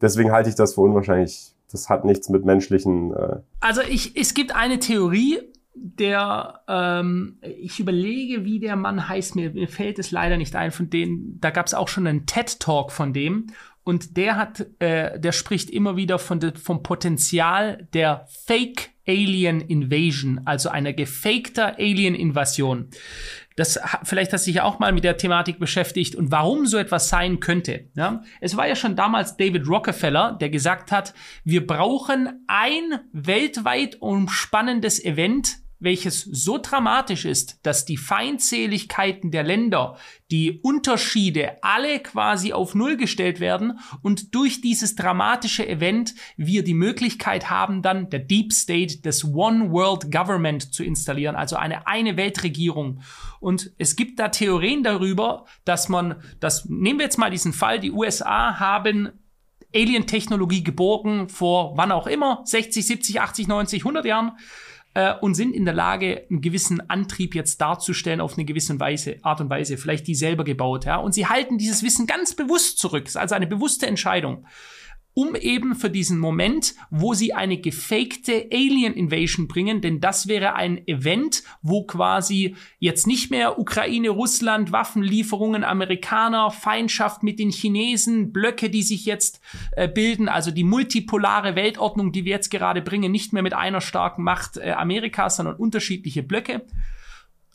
[0.00, 3.14] Deswegen halte ich das für unwahrscheinlich das hat nichts mit menschlichen.
[3.14, 5.40] Äh also ich, es gibt eine Theorie,
[5.74, 10.70] der, ähm, ich überlege, wie der Mann heißt, mir, mir fällt es leider nicht ein,
[10.70, 13.46] von denen, da gab es auch schon einen TED-Talk von dem.
[13.84, 19.60] Und der hat, äh, der spricht immer wieder von de, vom Potenzial der Fake Alien
[19.60, 22.88] Invasion, also einer gefakter Alien Invasion.
[23.56, 27.08] Das vielleicht hast du dich auch mal mit der Thematik beschäftigt und warum so etwas
[27.08, 27.90] sein könnte.
[27.94, 28.22] Ja?
[28.40, 31.12] Es war ja schon damals David Rockefeller, der gesagt hat,
[31.44, 39.96] wir brauchen ein weltweit umspannendes Event, welches so dramatisch ist, dass die Feindseligkeiten der Länder,
[40.30, 46.74] die Unterschiede alle quasi auf Null gestellt werden und durch dieses dramatische Event wir die
[46.74, 52.16] Möglichkeit haben, dann der Deep State des One World Government zu installieren, also eine eine
[52.16, 53.02] Weltregierung.
[53.40, 57.80] Und es gibt da Theorien darüber, dass man, das nehmen wir jetzt mal diesen Fall,
[57.80, 59.10] die USA haben
[59.74, 64.32] Alien-Technologie geborgen vor wann auch immer, 60, 70, 80, 90, 100 Jahren
[64.94, 69.16] äh, und sind in der Lage, einen gewissen Antrieb jetzt darzustellen auf eine gewisse Weise,
[69.22, 70.96] Art und Weise, vielleicht die selber gebaut, ja.
[70.96, 73.06] Und sie halten dieses Wissen ganz bewusst zurück.
[73.06, 74.46] Ist also eine bewusste Entscheidung
[75.14, 80.54] um eben für diesen Moment, wo sie eine gefakte Alien Invasion bringen, denn das wäre
[80.54, 88.32] ein Event, wo quasi jetzt nicht mehr Ukraine, Russland, Waffenlieferungen, Amerikaner, Feindschaft mit den Chinesen,
[88.32, 89.40] Blöcke, die sich jetzt
[89.72, 93.82] äh, bilden, also die multipolare Weltordnung, die wir jetzt gerade bringen, nicht mehr mit einer
[93.82, 96.64] starken Macht äh, Amerikas, sondern unterschiedliche Blöcke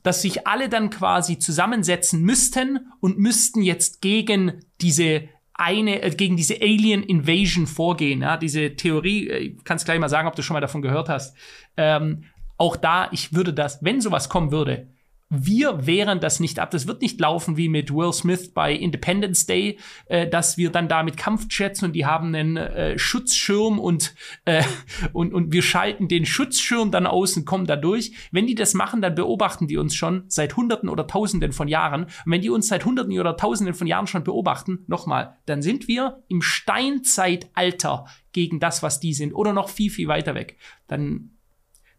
[0.03, 6.37] dass sich alle dann quasi zusammensetzen müssten und müssten jetzt gegen diese eine äh, gegen
[6.37, 8.21] diese Alien Invasion vorgehen.
[8.21, 10.81] Ja, diese Theorie, äh, ich kann es gleich mal sagen, ob du schon mal davon
[10.81, 11.35] gehört hast.
[11.75, 12.23] Ähm,
[12.57, 14.87] auch da, ich würde das, wenn sowas kommen würde,
[15.29, 16.71] wir wehren das nicht ab.
[16.71, 20.87] Das wird nicht laufen wie mit Will Smith bei Independence Day, äh, dass wir dann
[20.87, 24.63] da mit Kampfjets und die haben einen äh, Schutzschirm und, äh,
[25.11, 28.13] und, und wir schalten den Schutzschirm dann aus und kommen da durch.
[28.31, 32.03] Wenn die das machen, dann beobachten die uns schon seit Hunderten oder Tausenden von Jahren.
[32.03, 35.89] Und wenn die uns seit Hunderten oder Tausenden von Jahren schon beobachten, nochmal, dann sind
[35.89, 40.57] wir im Steinzeitalter gegen das, was die sind oder noch viel, viel weiter weg.
[40.87, 41.36] Dann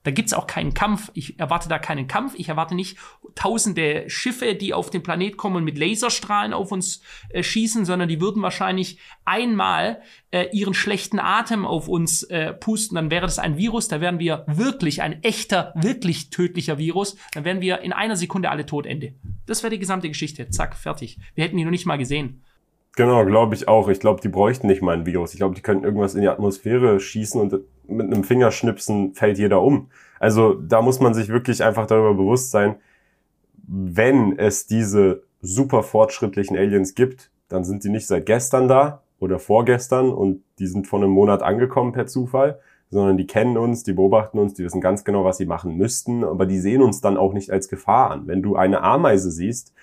[0.08, 1.10] da gibt's auch keinen Kampf.
[1.12, 2.32] Ich erwarte da keinen Kampf.
[2.34, 2.96] Ich erwarte nicht
[3.34, 8.08] tausende Schiffe, die auf den Planet kommen und mit Laserstrahlen auf uns äh, schießen, sondern
[8.08, 12.94] die würden wahrscheinlich einmal äh, ihren schlechten Atem auf uns äh, pusten.
[12.94, 13.88] Dann wäre das ein Virus.
[13.88, 17.18] Da wären wir wirklich ein echter, wirklich tödlicher Virus.
[17.34, 18.86] Dann wären wir in einer Sekunde alle tot.
[18.86, 19.12] Ende.
[19.44, 20.48] Das wäre die gesamte Geschichte.
[20.48, 21.18] Zack, fertig.
[21.34, 22.42] Wir hätten die noch nicht mal gesehen.
[22.96, 23.88] Genau, glaube ich auch.
[23.88, 25.34] Ich glaube, die bräuchten nicht mal ein Virus.
[25.34, 29.62] Ich glaube, die könnten irgendwas in die Atmosphäre schießen und mit einem Fingerschnipsen fällt jeder
[29.62, 29.88] um.
[30.20, 32.76] Also da muss man sich wirklich einfach darüber bewusst sein,
[33.66, 39.38] wenn es diese super fortschrittlichen Aliens gibt, dann sind sie nicht seit gestern da oder
[39.38, 43.92] vorgestern und die sind vor einem Monat angekommen per Zufall, sondern die kennen uns, die
[43.92, 47.16] beobachten uns, die wissen ganz genau, was sie machen müssten, aber die sehen uns dann
[47.16, 48.26] auch nicht als Gefahr an.
[48.26, 49.74] Wenn du eine Ameise siehst,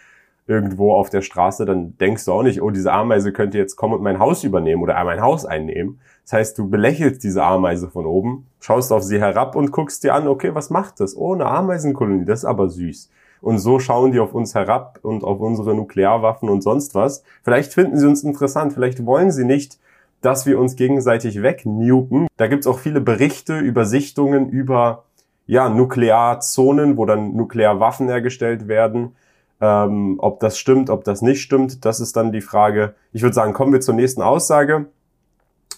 [0.48, 3.96] irgendwo auf der Straße, dann denkst du auch nicht, oh, diese Ameise könnte jetzt kommen
[3.96, 6.00] und mein Haus übernehmen oder mein Haus einnehmen.
[6.24, 10.14] Das heißt, du belächelst diese Ameise von oben, schaust auf sie herab und guckst dir
[10.14, 11.16] an, okay, was macht das?
[11.16, 13.10] Oh, eine Ameisenkolonie, das ist aber süß.
[13.42, 17.24] Und so schauen die auf uns herab und auf unsere Nuklearwaffen und sonst was.
[17.44, 19.80] Vielleicht finden sie uns interessant, vielleicht wollen sie nicht,
[20.22, 22.28] dass wir uns gegenseitig wegnuken.
[22.38, 25.04] Da gibt's auch viele Berichte, Übersichtungen über
[25.46, 29.16] ja, Nuklearzonen, wo dann Nuklearwaffen hergestellt werden.
[29.62, 32.96] Ähm, ob das stimmt, ob das nicht stimmt, das ist dann die Frage.
[33.13, 34.88] Ich würde sagen, kommen wir zur nächsten Aussage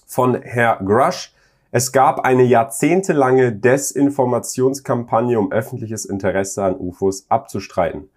[0.05, 1.33] von Herr Grush.
[1.71, 8.09] Es gab eine jahrzehntelange Desinformationskampagne, um öffentliches Interesse an UFOs abzustreiten.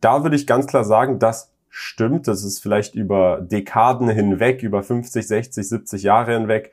[0.00, 2.26] Da würde ich ganz klar sagen, das stimmt.
[2.26, 6.72] Das ist vielleicht über Dekaden hinweg, über 50, 60, 70 Jahre hinweg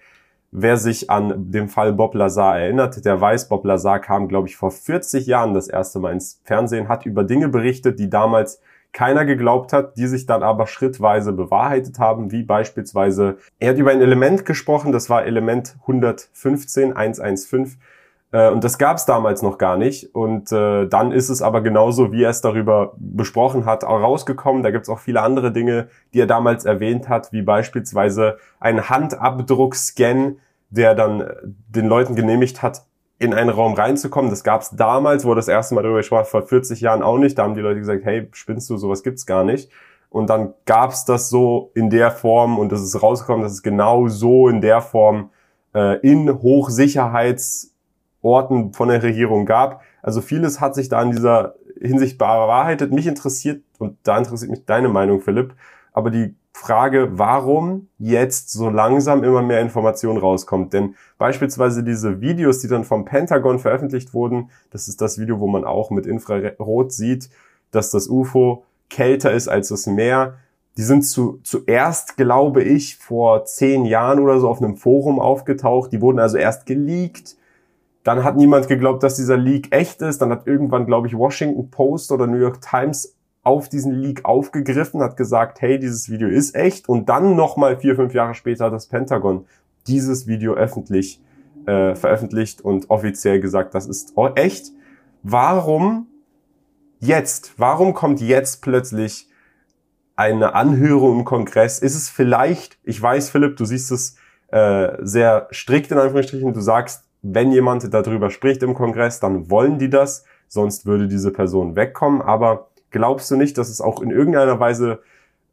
[0.56, 4.56] Wer sich an den Fall Bob Lazar erinnert, der weiß, Bob Lazar kam, glaube ich,
[4.56, 8.62] vor 40 Jahren das erste Mal ins Fernsehen, hat über Dinge berichtet, die damals
[8.92, 13.90] keiner geglaubt hat, die sich dann aber schrittweise bewahrheitet haben, wie beispielsweise, er hat über
[13.90, 17.80] ein Element gesprochen, das war Element 115, 115,
[18.34, 20.14] äh, und das gab es damals noch gar nicht.
[20.14, 24.64] Und äh, dann ist es aber genauso, wie er es darüber besprochen hat, auch rausgekommen.
[24.64, 28.90] Da gibt es auch viele andere Dinge, die er damals erwähnt hat, wie beispielsweise ein
[28.90, 30.38] Handabdruckscan,
[30.72, 32.86] der dann äh, den Leuten genehmigt hat,
[33.20, 34.32] in einen Raum reinzukommen.
[34.32, 37.38] Das gab es damals, wo das erste Mal darüber gesprochen vor 40 Jahren auch nicht.
[37.38, 39.70] Da haben die Leute gesagt, hey, spinnst du, sowas gibt's gar nicht.
[40.10, 44.08] Und dann gab's das so in der Form und es ist rausgekommen, dass es genau
[44.08, 45.30] so in der Form
[45.76, 46.30] äh, in
[48.24, 49.82] Hochsicherheitsorten von der Regierung gab.
[50.02, 52.92] Also vieles hat sich da in dieser Hinsicht bewahrheitet.
[52.92, 55.54] Mich interessiert, und da interessiert mich deine Meinung, Philipp,
[55.92, 60.72] aber die Frage, warum jetzt so langsam immer mehr Information rauskommt.
[60.74, 65.48] Denn beispielsweise diese Videos, die dann vom Pentagon veröffentlicht wurden, das ist das Video, wo
[65.48, 67.30] man auch mit Infrarot sieht,
[67.72, 70.36] dass das UFO kälter ist als das Meer.
[70.78, 75.92] Die sind zu, zuerst, glaube ich, vor zehn Jahren oder so auf einem Forum aufgetaucht.
[75.92, 77.36] Die wurden also erst geleakt.
[78.04, 80.22] Dann hat niemand geglaubt, dass dieser Leak echt ist.
[80.22, 85.02] Dann hat irgendwann, glaube ich, Washington Post oder New York Times auf diesen Leak aufgegriffen,
[85.02, 86.88] hat gesagt, hey, dieses Video ist echt.
[86.88, 89.46] Und dann nochmal vier, fünf Jahre später hat das Pentagon
[89.88, 91.22] dieses Video öffentlich
[91.66, 94.72] äh, veröffentlicht und offiziell gesagt, das ist echt.
[95.24, 96.08] Warum
[97.00, 97.54] jetzt?
[97.58, 99.30] Warum kommt jetzt plötzlich
[100.16, 101.80] eine Anhörung im Kongress?
[101.80, 104.16] Ist es vielleicht, ich weiß, Philipp, du siehst es
[104.52, 109.80] äh, sehr strikt in Anführungsstrichen, du sagst, wenn jemand darüber spricht im Kongress, dann wollen
[109.80, 112.22] die das, sonst würde diese Person wegkommen.
[112.22, 115.00] Aber glaubst du nicht, dass es auch in irgendeiner Weise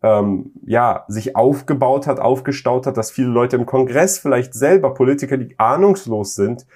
[0.03, 5.37] ähm, ja sich aufgebaut hat, aufgestaut hat, dass viele Leute im Kongress vielleicht selber Politiker,
[5.37, 6.67] die ahnungslos sind,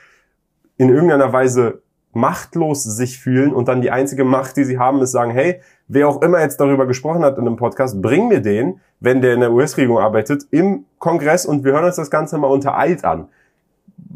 [0.77, 1.83] in irgendeiner Weise
[2.13, 6.09] machtlos sich fühlen und dann die einzige Macht, die sie haben, ist sagen, hey, wer
[6.09, 9.41] auch immer jetzt darüber gesprochen hat in einem Podcast, bring mir den, wenn der in
[9.41, 13.29] der US-Regierung arbeitet, im Kongress und wir hören uns das Ganze mal unter Eid an.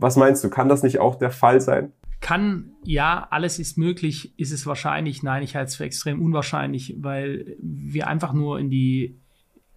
[0.00, 1.92] Was meinst du, kann das nicht auch der Fall sein?
[2.20, 6.96] Kann, ja, alles ist möglich, ist es wahrscheinlich, nein, ich halte es für extrem unwahrscheinlich,
[6.98, 9.18] weil wir einfach nur in die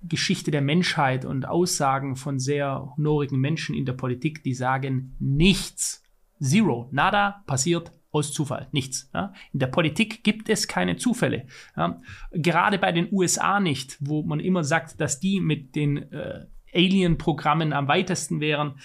[0.03, 6.03] Geschichte der Menschheit und Aussagen von sehr honorigen Menschen in der Politik, die sagen, nichts,
[6.39, 9.09] zero, nada passiert aus Zufall, nichts.
[9.13, 9.33] Ja.
[9.53, 11.45] In der Politik gibt es keine Zufälle.
[11.77, 12.01] Ja.
[12.31, 17.73] Gerade bei den USA nicht, wo man immer sagt, dass die mit den äh, Alien-Programmen
[17.73, 18.75] am weitesten wären.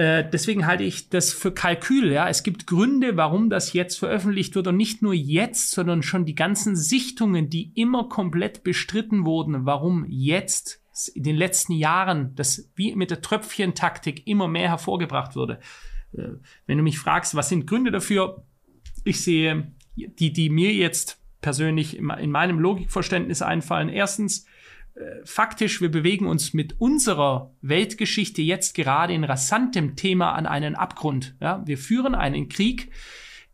[0.00, 2.10] Äh, deswegen halte ich das für Kalkül.
[2.10, 6.24] Ja, es gibt Gründe, warum das jetzt veröffentlicht wird und nicht nur jetzt, sondern schon
[6.24, 10.80] die ganzen Sichtungen, die immer komplett bestritten wurden, warum jetzt
[11.14, 15.60] in den letzten Jahren das wie mit der Tröpfchentaktik immer mehr hervorgebracht wurde.
[16.16, 16.28] Äh,
[16.66, 18.42] wenn du mich fragst, was sind Gründe dafür?
[19.04, 23.90] Ich sehe, die, die mir jetzt persönlich in meinem Logikverständnis einfallen.
[23.90, 24.46] Erstens,
[25.24, 31.36] faktisch, wir bewegen uns mit unserer Weltgeschichte jetzt gerade in rasantem Thema an einen Abgrund.
[31.40, 31.62] Ja?
[31.66, 32.90] Wir führen einen Krieg,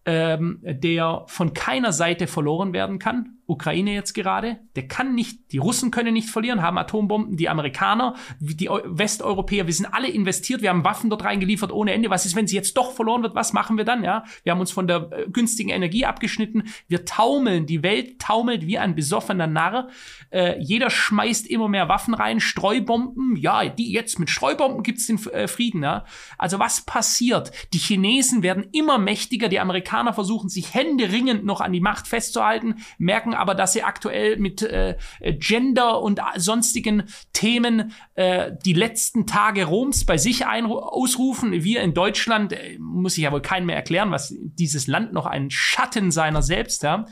[0.04, 3.35] ähm, der von keiner Seite verloren werden kann.
[3.46, 8.14] Ukraine jetzt gerade, der kann nicht, die Russen können nicht verlieren, haben Atombomben, die Amerikaner,
[8.40, 12.10] die Westeuropäer, wir sind alle investiert, wir haben Waffen dort reingeliefert ohne Ende.
[12.10, 13.36] Was ist, wenn sie jetzt doch verloren wird?
[13.36, 14.02] Was machen wir dann?
[14.02, 16.64] Ja, wir haben uns von der äh, günstigen Energie abgeschnitten.
[16.88, 19.88] Wir taumeln, die Welt taumelt wie ein besoffener Narr.
[20.30, 23.36] Äh, jeder schmeißt immer mehr Waffen rein, Streubomben.
[23.36, 25.84] Ja, die jetzt mit Streubomben gibt's den äh, Frieden.
[25.84, 26.04] Ja,
[26.36, 27.52] also was passiert?
[27.72, 32.76] Die Chinesen werden immer mächtiger, die Amerikaner versuchen sich händeringend noch an die Macht festzuhalten,
[32.98, 34.96] merken aber, dass sie aktuell mit äh,
[35.38, 41.52] Gender und sonstigen Themen äh, die letzten Tage Roms bei sich ausrufen.
[41.52, 45.26] Wir in Deutschland, äh, muss ich ja wohl keinem mehr erklären, was dieses Land noch
[45.26, 47.06] ein Schatten seiner selbst, ja.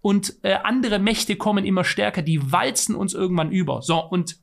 [0.00, 3.80] Und äh, andere Mächte kommen immer stärker, die walzen uns irgendwann über.
[3.80, 4.36] So, und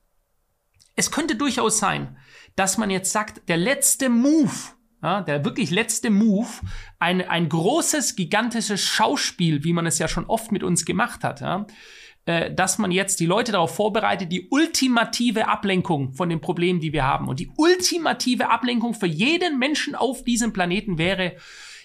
[0.95, 2.17] es könnte durchaus sein,
[2.55, 4.51] dass man jetzt sagt, der letzte Move,
[5.02, 6.49] ja, der wirklich letzte Move,
[6.99, 11.41] ein, ein großes, gigantisches Schauspiel, wie man es ja schon oft mit uns gemacht hat,
[11.41, 11.66] ja,
[12.26, 16.93] äh, dass man jetzt die Leute darauf vorbereitet, die ultimative Ablenkung von den Problemen, die
[16.93, 17.28] wir haben.
[17.28, 21.36] Und die ultimative Ablenkung für jeden Menschen auf diesem Planeten wäre,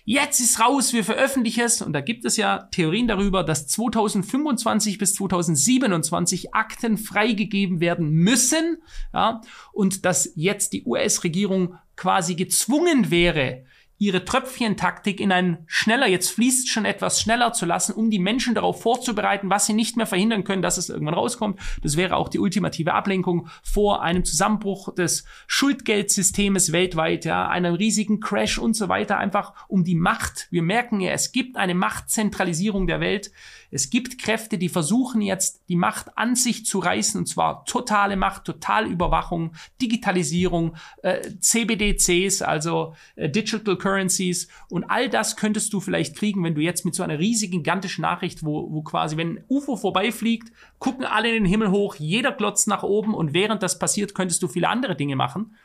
[0.04, 1.80] jetzt ist raus, wir veröffentlichen es.
[1.80, 8.82] Und da gibt es ja Theorien darüber, dass 2025 bis 2027 Akten freigegeben werden müssen.
[9.14, 9.40] Ja,
[9.72, 13.64] und dass jetzt die US-Regierung quasi gezwungen wäre,
[13.98, 18.54] ihre Tröpfchentaktik in ein schneller, jetzt fließt schon etwas schneller zu lassen, um die Menschen
[18.54, 21.58] darauf vorzubereiten, was sie nicht mehr verhindern können, dass es irgendwann rauskommt.
[21.82, 28.20] Das wäre auch die ultimative Ablenkung vor einem Zusammenbruch des Schuldgeldsystems weltweit, ja, einem riesigen
[28.20, 30.48] Crash und so weiter, einfach um die Macht.
[30.50, 33.30] Wir merken ja, es gibt eine Machtzentralisierung der Welt.
[33.70, 38.16] Es gibt Kräfte, die versuchen jetzt die Macht an sich zu reißen, und zwar totale
[38.16, 46.16] Macht, Totalüberwachung, Digitalisierung, äh, CBDCs, also äh, Digital Currencies und all das könntest du vielleicht
[46.16, 49.44] kriegen, wenn du jetzt mit so einer riesigen, gigantischen Nachricht, wo, wo quasi, wenn ein
[49.48, 53.78] UFO vorbeifliegt, gucken alle in den Himmel hoch, jeder glotzt nach oben und während das
[53.78, 55.56] passiert, könntest du viele andere Dinge machen.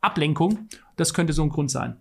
[0.00, 1.96] Ablenkung, das könnte so ein Grund sein.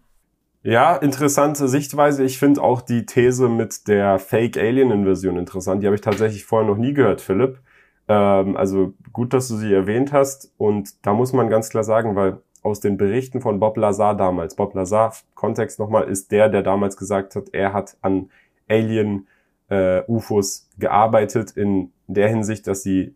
[0.67, 2.25] Ja, interessante Sichtweise.
[2.25, 5.81] Ich finde auch die These mit der Fake-Alien-Inversion interessant.
[5.81, 7.61] Die habe ich tatsächlich vorher noch nie gehört, Philipp.
[8.09, 10.51] Ähm, also gut, dass du sie erwähnt hast.
[10.57, 14.57] Und da muss man ganz klar sagen, weil aus den Berichten von Bob Lazar damals,
[14.57, 18.29] Bob Lazar, Kontext nochmal, ist der, der damals gesagt hat, er hat an
[18.67, 23.15] Alien-UFOs äh, gearbeitet in der Hinsicht, dass sie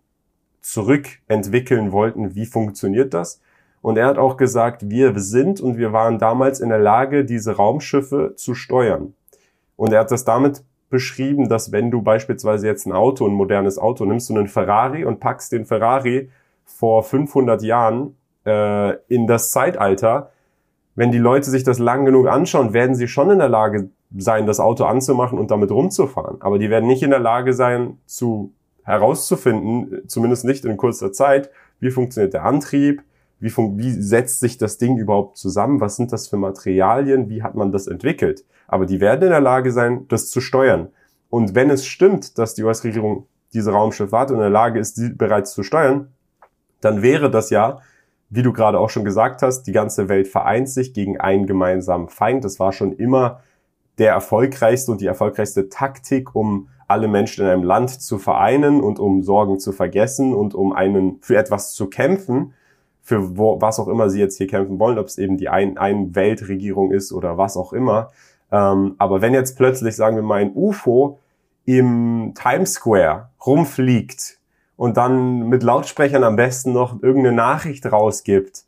[0.61, 3.41] zurückentwickeln wollten, wie funktioniert das.
[3.81, 7.55] Und er hat auch gesagt, wir sind und wir waren damals in der Lage, diese
[7.55, 9.13] Raumschiffe zu steuern.
[9.75, 13.79] Und er hat das damit beschrieben, dass wenn du beispielsweise jetzt ein Auto, ein modernes
[13.79, 16.29] Auto, nimmst du einen Ferrari und packst den Ferrari
[16.65, 18.15] vor 500 Jahren
[18.45, 20.31] äh, in das Zeitalter,
[20.95, 24.45] wenn die Leute sich das lang genug anschauen, werden sie schon in der Lage sein,
[24.45, 26.41] das Auto anzumachen und damit rumzufahren.
[26.41, 28.51] Aber die werden nicht in der Lage sein, zu
[28.83, 33.03] herauszufinden, zumindest nicht in kurzer Zeit, wie funktioniert der Antrieb,
[33.41, 37.55] wie, wie setzt sich das Ding überhaupt zusammen, was sind das für Materialien, wie hat
[37.55, 38.45] man das entwickelt.
[38.67, 40.89] Aber die werden in der Lage sein, das zu steuern.
[41.29, 45.53] Und wenn es stimmt, dass die US-Regierung diese Raumschiffwarte in der Lage ist, sie bereits
[45.53, 46.13] zu steuern,
[46.79, 47.79] dann wäre das ja,
[48.29, 52.07] wie du gerade auch schon gesagt hast, die ganze Welt vereint sich gegen einen gemeinsamen
[52.07, 52.45] Feind.
[52.45, 53.41] Das war schon immer
[53.97, 58.99] der erfolgreichste und die erfolgreichste Taktik, um alle Menschen in einem Land zu vereinen und
[58.99, 62.53] um Sorgen zu vergessen und um einen für etwas zu kämpfen,
[63.01, 65.77] für wo, was auch immer sie jetzt hier kämpfen wollen, ob es eben die ein,
[65.77, 68.11] ein Weltregierung ist oder was auch immer.
[68.51, 71.19] Ähm, aber wenn jetzt plötzlich, sagen wir mal, ein UFO
[71.65, 74.37] im Times Square rumfliegt
[74.75, 78.65] und dann mit Lautsprechern am besten noch irgendeine Nachricht rausgibt,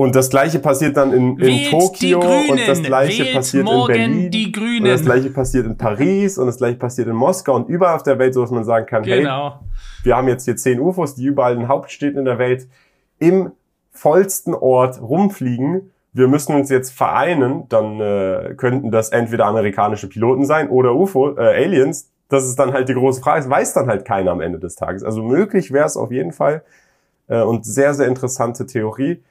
[0.00, 4.30] und das gleiche passiert dann in, in Tokio und das gleiche Wählt passiert in Berlin
[4.30, 4.82] die Grünen.
[4.84, 8.04] und das gleiche passiert in Paris und das gleiche passiert in Moskau und überall auf
[8.04, 9.58] der Welt, so dass man sagen kann, genau.
[9.58, 9.68] hey,
[10.04, 12.68] wir haben jetzt hier zehn UFOs, die überall in Hauptstädten in der Welt
[13.18, 13.52] im
[13.90, 15.92] vollsten Ort rumfliegen.
[16.12, 21.36] Wir müssen uns jetzt vereinen, dann äh, könnten das entweder amerikanische Piloten sein oder UFO,
[21.36, 22.10] äh, Aliens.
[22.28, 23.40] Das ist dann halt die große Frage.
[23.40, 25.02] Das weiß dann halt keiner am Ende des Tages.
[25.02, 26.62] Also möglich wäre es auf jeden Fall
[27.28, 29.22] äh, und sehr, sehr interessante Theorie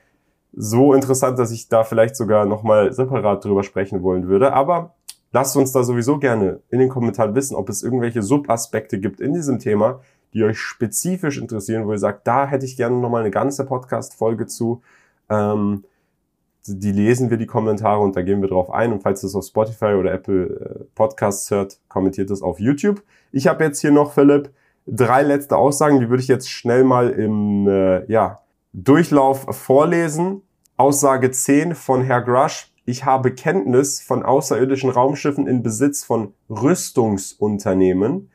[0.59, 4.53] so interessant, dass ich da vielleicht sogar nochmal separat drüber sprechen wollen würde.
[4.53, 4.95] Aber
[5.31, 9.33] lasst uns da sowieso gerne in den Kommentaren wissen, ob es irgendwelche Subaspekte gibt in
[9.33, 9.99] diesem Thema,
[10.33, 14.47] die euch spezifisch interessieren, wo ihr sagt, da hätte ich gerne nochmal eine ganze Podcast-Folge
[14.47, 14.81] zu.
[15.29, 15.83] Ähm,
[16.67, 18.91] die lesen wir die Kommentare und da gehen wir drauf ein.
[18.91, 23.03] Und falls ihr es auf Spotify oder Apple äh, Podcasts hört, kommentiert es auf YouTube.
[23.31, 24.51] Ich habe jetzt hier noch, Philipp,
[24.85, 28.41] drei letzte Aussagen, die würde ich jetzt schnell mal im äh, ja,
[28.73, 30.41] Durchlauf vorlesen.
[30.75, 32.71] Aussage 10 von Herr Grush.
[32.85, 38.29] Ich habe Kenntnis von außerirdischen Raumschiffen in Besitz von Rüstungsunternehmen.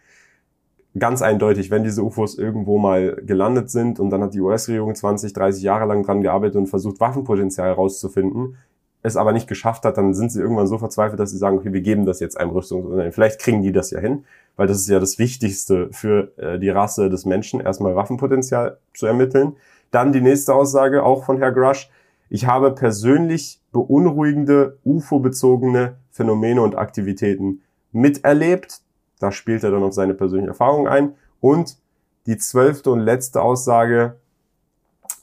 [0.99, 5.33] Ganz eindeutig, wenn diese UFOs irgendwo mal gelandet sind und dann hat die US-Regierung 20,
[5.33, 8.57] 30 Jahre lang dran gearbeitet und versucht, Waffenpotenzial herauszufinden,
[9.03, 11.73] es aber nicht geschafft hat, dann sind sie irgendwann so verzweifelt, dass sie sagen, okay,
[11.73, 13.13] wir geben das jetzt einem Rüstungsunternehmen.
[13.13, 14.25] Vielleicht kriegen die das ja hin,
[14.57, 19.07] weil das ist ja das Wichtigste für äh, die Rasse des Menschen, erstmal Waffenpotenzial zu
[19.07, 19.57] ermitteln.
[19.91, 21.91] Dann die nächste Aussage, auch von Herr Grush.
[22.29, 28.81] Ich habe persönlich beunruhigende UFO-bezogene Phänomene und Aktivitäten miterlebt.
[29.23, 31.15] Da spielt er dann auf seine persönliche Erfahrung ein.
[31.41, 31.79] Und
[32.27, 34.17] die zwölfte und letzte Aussage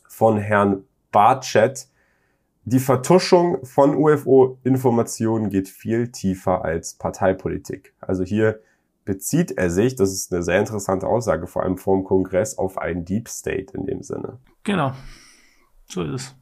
[0.08, 1.88] von Herrn Barchet.
[2.66, 7.94] Die Vertuschung von UFO-Informationen geht viel tiefer als Parteipolitik.
[8.00, 8.60] Also hier
[9.06, 12.78] bezieht er sich, das ist eine sehr interessante Aussage, vor allem vor dem Kongress, auf
[12.78, 14.38] einen Deep State in dem Sinne.
[14.64, 14.92] Genau,
[15.88, 16.36] so ist es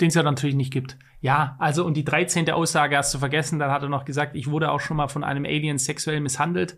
[0.00, 0.98] den es ja natürlich nicht gibt.
[1.26, 2.48] Ja, also und die 13.
[2.52, 5.24] Aussage hast du vergessen, dann hat er noch gesagt, ich wurde auch schon mal von
[5.24, 6.76] einem Alien sexuell misshandelt.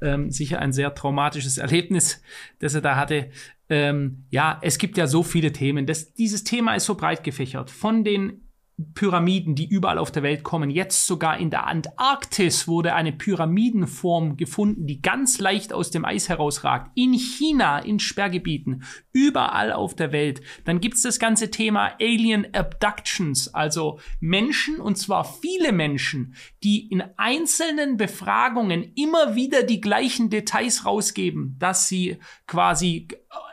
[0.00, 2.22] Ähm, sicher ein sehr traumatisches Erlebnis,
[2.60, 3.30] das er da hatte.
[3.68, 5.86] Ähm, ja, es gibt ja so viele Themen.
[5.86, 7.68] Das, dieses Thema ist so breit gefächert.
[7.68, 8.49] Von den
[8.94, 10.70] Pyramiden, die überall auf der Welt kommen.
[10.70, 16.28] Jetzt sogar in der Antarktis wurde eine Pyramidenform gefunden, die ganz leicht aus dem Eis
[16.28, 16.90] herausragt.
[16.94, 20.40] In China, in Sperrgebieten, überall auf der Welt.
[20.64, 27.02] Dann gibt's das ganze Thema Alien Abductions, also Menschen, und zwar viele Menschen, die in
[27.16, 33.08] einzelnen Befragungen immer wieder die gleichen Details rausgeben, dass sie quasi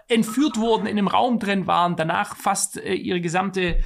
[0.08, 3.80] entführt wurden, in einem Raum drin waren, danach fast äh, ihre gesamte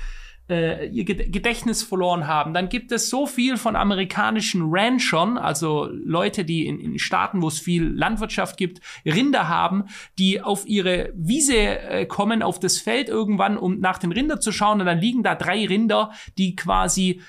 [0.52, 2.54] äh, ihr Gedächtnis verloren haben.
[2.54, 7.48] Dann gibt es so viel von amerikanischen Ranchern, also Leute, die in, in Staaten, wo
[7.48, 9.86] es viel Landwirtschaft gibt, Rinder haben,
[10.20, 14.52] die auf ihre Wiese äh, kommen, auf das Feld irgendwann, um nach den Rindern zu
[14.52, 14.80] schauen.
[14.80, 17.22] Und dann liegen da drei Rinder, die quasi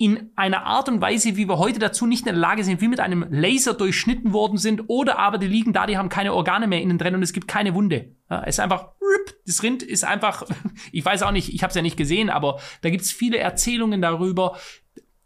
[0.00, 2.88] in einer Art und Weise, wie wir heute dazu nicht in der Lage sind, wie
[2.88, 6.66] mit einem Laser durchschnitten worden sind, oder aber die liegen da, die haben keine Organe
[6.66, 8.16] mehr innen drin und es gibt keine Wunde.
[8.30, 8.92] Ja, es ist einfach,
[9.44, 10.46] das Rind ist einfach,
[10.92, 13.36] ich weiß auch nicht, ich habe es ja nicht gesehen, aber da gibt es viele
[13.36, 14.56] Erzählungen darüber,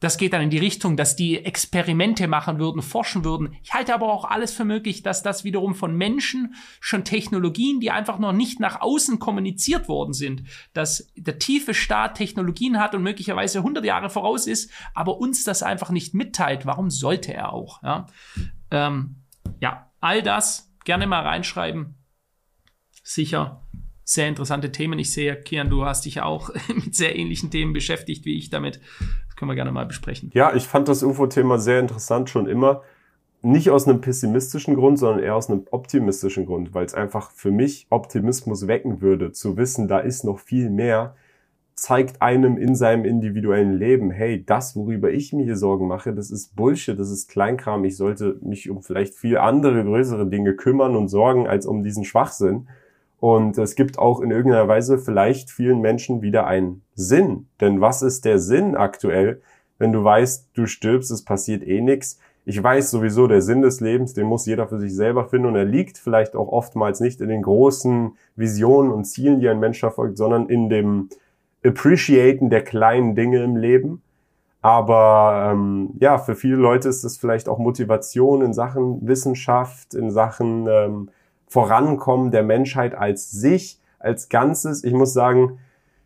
[0.04, 3.56] das geht dann in die Richtung, dass die Experimente machen würden, forschen würden.
[3.62, 7.90] Ich halte aber auch alles für möglich, dass das wiederum von Menschen schon Technologien, die
[7.90, 10.42] einfach noch nicht nach außen kommuniziert worden sind,
[10.74, 15.62] dass der tiefe Staat Technologien hat und möglicherweise 100 Jahre voraus ist, aber uns das
[15.62, 16.66] einfach nicht mitteilt.
[16.66, 17.82] Warum sollte er auch?
[17.82, 18.06] Ja,
[18.70, 19.22] ähm,
[19.60, 21.94] ja all das gerne mal reinschreiben.
[23.02, 23.62] Sicher
[24.04, 24.98] sehr interessante Themen.
[24.98, 28.80] Ich sehe, Kian, du hast dich auch mit sehr ähnlichen Themen beschäftigt wie ich damit.
[29.26, 30.30] Das können wir gerne mal besprechen.
[30.34, 32.82] Ja, ich fand das UFO-Thema sehr interessant schon immer.
[33.42, 37.50] Nicht aus einem pessimistischen Grund, sondern eher aus einem optimistischen Grund, weil es einfach für
[37.50, 41.14] mich Optimismus wecken würde, zu wissen, da ist noch viel mehr.
[41.74, 46.30] zeigt einem in seinem individuellen Leben, hey, das, worüber ich mir hier Sorgen mache, das
[46.30, 47.84] ist Bullshit, das ist Kleinkram.
[47.84, 52.04] Ich sollte mich um vielleicht viel andere, größere Dinge kümmern und sorgen, als um diesen
[52.04, 52.68] Schwachsinn.
[53.24, 57.46] Und es gibt auch in irgendeiner Weise vielleicht vielen Menschen wieder einen Sinn.
[57.58, 59.40] Denn was ist der Sinn aktuell,
[59.78, 62.18] wenn du weißt, du stirbst, es passiert eh nichts?
[62.44, 65.56] Ich weiß sowieso, der Sinn des Lebens, den muss jeder für sich selber finden und
[65.56, 69.80] er liegt vielleicht auch oftmals nicht in den großen Visionen und Zielen, die ein Mensch
[69.80, 71.08] verfolgt, sondern in dem
[71.64, 74.02] Appreciaten der kleinen Dinge im Leben.
[74.60, 80.10] Aber ähm, ja, für viele Leute ist es vielleicht auch Motivation in Sachen Wissenschaft, in
[80.10, 81.08] Sachen ähm,
[81.54, 84.82] Vorankommen der Menschheit als sich, als Ganzes.
[84.82, 85.60] Ich muss sagen,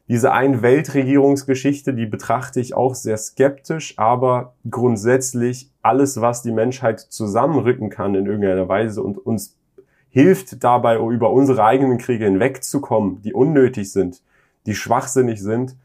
[0.07, 7.89] diese Ein-Weltregierungsgeschichte, die betrachte ich auch sehr skeptisch, aber grundsätzlich alles, was die Menschheit zusammenrücken
[7.89, 9.57] kann in irgendeiner Weise und uns
[10.11, 14.21] hilft dabei, über unsere eigenen Kriege hinwegzukommen, die unnötig sind,
[14.67, 15.77] die schwachsinnig sind,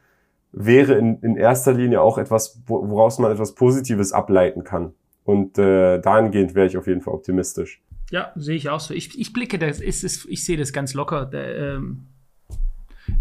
[0.51, 4.93] wäre in, in erster Linie auch etwas, woraus man etwas Positives ableiten kann.
[5.23, 7.81] Und äh, dahingehend wäre ich auf jeden Fall optimistisch.
[8.13, 8.93] Ja, sehe ich auch so.
[8.93, 11.25] Ich, ich blicke, das ist, ist, ich sehe das ganz locker.
[11.25, 12.09] Der, ähm,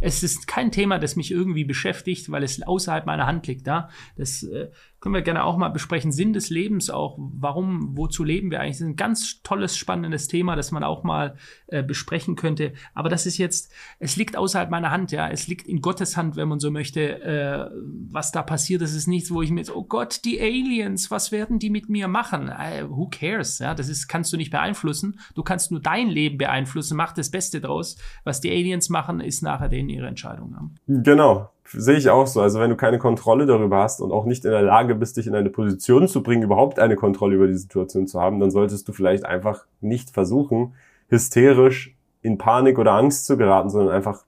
[0.01, 3.67] es ist kein Thema, das mich irgendwie beschäftigt, weil es außerhalb meiner Hand liegt.
[3.67, 3.89] Da,
[4.19, 4.69] das äh,
[5.03, 6.13] können wir gerne auch mal besprechen.
[6.13, 7.19] Sinn des Lebens auch.
[7.19, 8.77] Warum, wozu leben wir eigentlich?
[8.77, 11.35] Das ist ein ganz tolles, spannendes Thema, das man auch mal
[11.67, 12.73] äh, besprechen könnte.
[12.95, 15.11] Aber das ist jetzt, es liegt außerhalb meiner Hand.
[15.11, 17.21] Ja, es liegt in Gottes Hand, wenn man so möchte.
[17.21, 17.69] Äh,
[18.13, 21.33] was da passiert, das ist nichts, wo ich mir jetzt, oh Gott, die Aliens, was
[21.33, 22.49] werden die mit mir machen?
[22.49, 23.59] Äh, who cares?
[23.59, 25.19] Ja, das ist, kannst du nicht beeinflussen.
[25.35, 26.97] Du kannst nur dein Leben beeinflussen.
[26.97, 27.97] Mach das Beste draus.
[28.23, 30.79] Was die Aliens machen, ist nachher denen ihre Entscheidung.
[30.87, 31.51] Genau.
[31.65, 32.41] Sehe ich auch so.
[32.41, 35.27] Also wenn du keine Kontrolle darüber hast und auch nicht in der Lage bist, dich
[35.27, 38.89] in eine Position zu bringen, überhaupt eine Kontrolle über die Situation zu haben, dann solltest
[38.89, 40.75] du vielleicht einfach nicht versuchen,
[41.09, 44.25] hysterisch in Panik oder Angst zu geraten, sondern einfach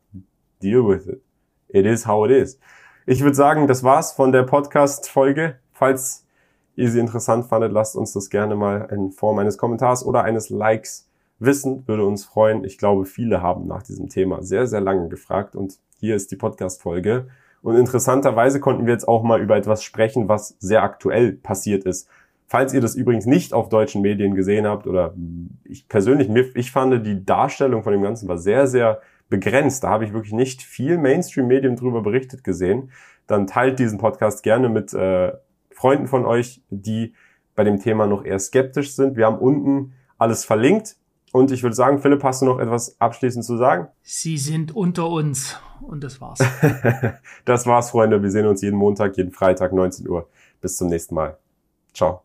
[0.62, 1.22] deal with it.
[1.68, 2.58] It is how it is.
[3.06, 5.58] Ich würde sagen, das war's von der Podcast-Folge.
[5.72, 6.26] Falls
[6.76, 10.50] ihr sie interessant fandet, lasst uns das gerne mal in Form eines Kommentars oder eines
[10.50, 11.08] Likes
[11.38, 11.86] wissen.
[11.86, 12.64] Würde uns freuen.
[12.64, 16.36] Ich glaube, viele haben nach diesem Thema sehr, sehr lange gefragt und hier ist die
[16.36, 17.28] Podcast-Folge.
[17.62, 22.08] Und interessanterweise konnten wir jetzt auch mal über etwas sprechen, was sehr aktuell passiert ist.
[22.46, 25.14] Falls ihr das übrigens nicht auf deutschen Medien gesehen habt oder
[25.64, 29.82] ich persönlich, ich fand die Darstellung von dem Ganzen war sehr, sehr begrenzt.
[29.82, 32.90] Da habe ich wirklich nicht viel Mainstream-Medien drüber berichtet gesehen.
[33.26, 35.32] Dann teilt diesen Podcast gerne mit äh,
[35.70, 37.14] Freunden von euch, die
[37.54, 39.16] bei dem Thema noch eher skeptisch sind.
[39.16, 40.96] Wir haben unten alles verlinkt.
[41.34, 43.88] Und ich würde sagen, Philipp, hast du noch etwas abschließend zu sagen?
[44.02, 45.58] Sie sind unter uns.
[45.80, 46.38] Und das war's.
[47.44, 48.22] das war's, Freunde.
[48.22, 50.28] Wir sehen uns jeden Montag, jeden Freitag, 19 Uhr.
[50.60, 51.36] Bis zum nächsten Mal.
[51.92, 52.22] Ciao.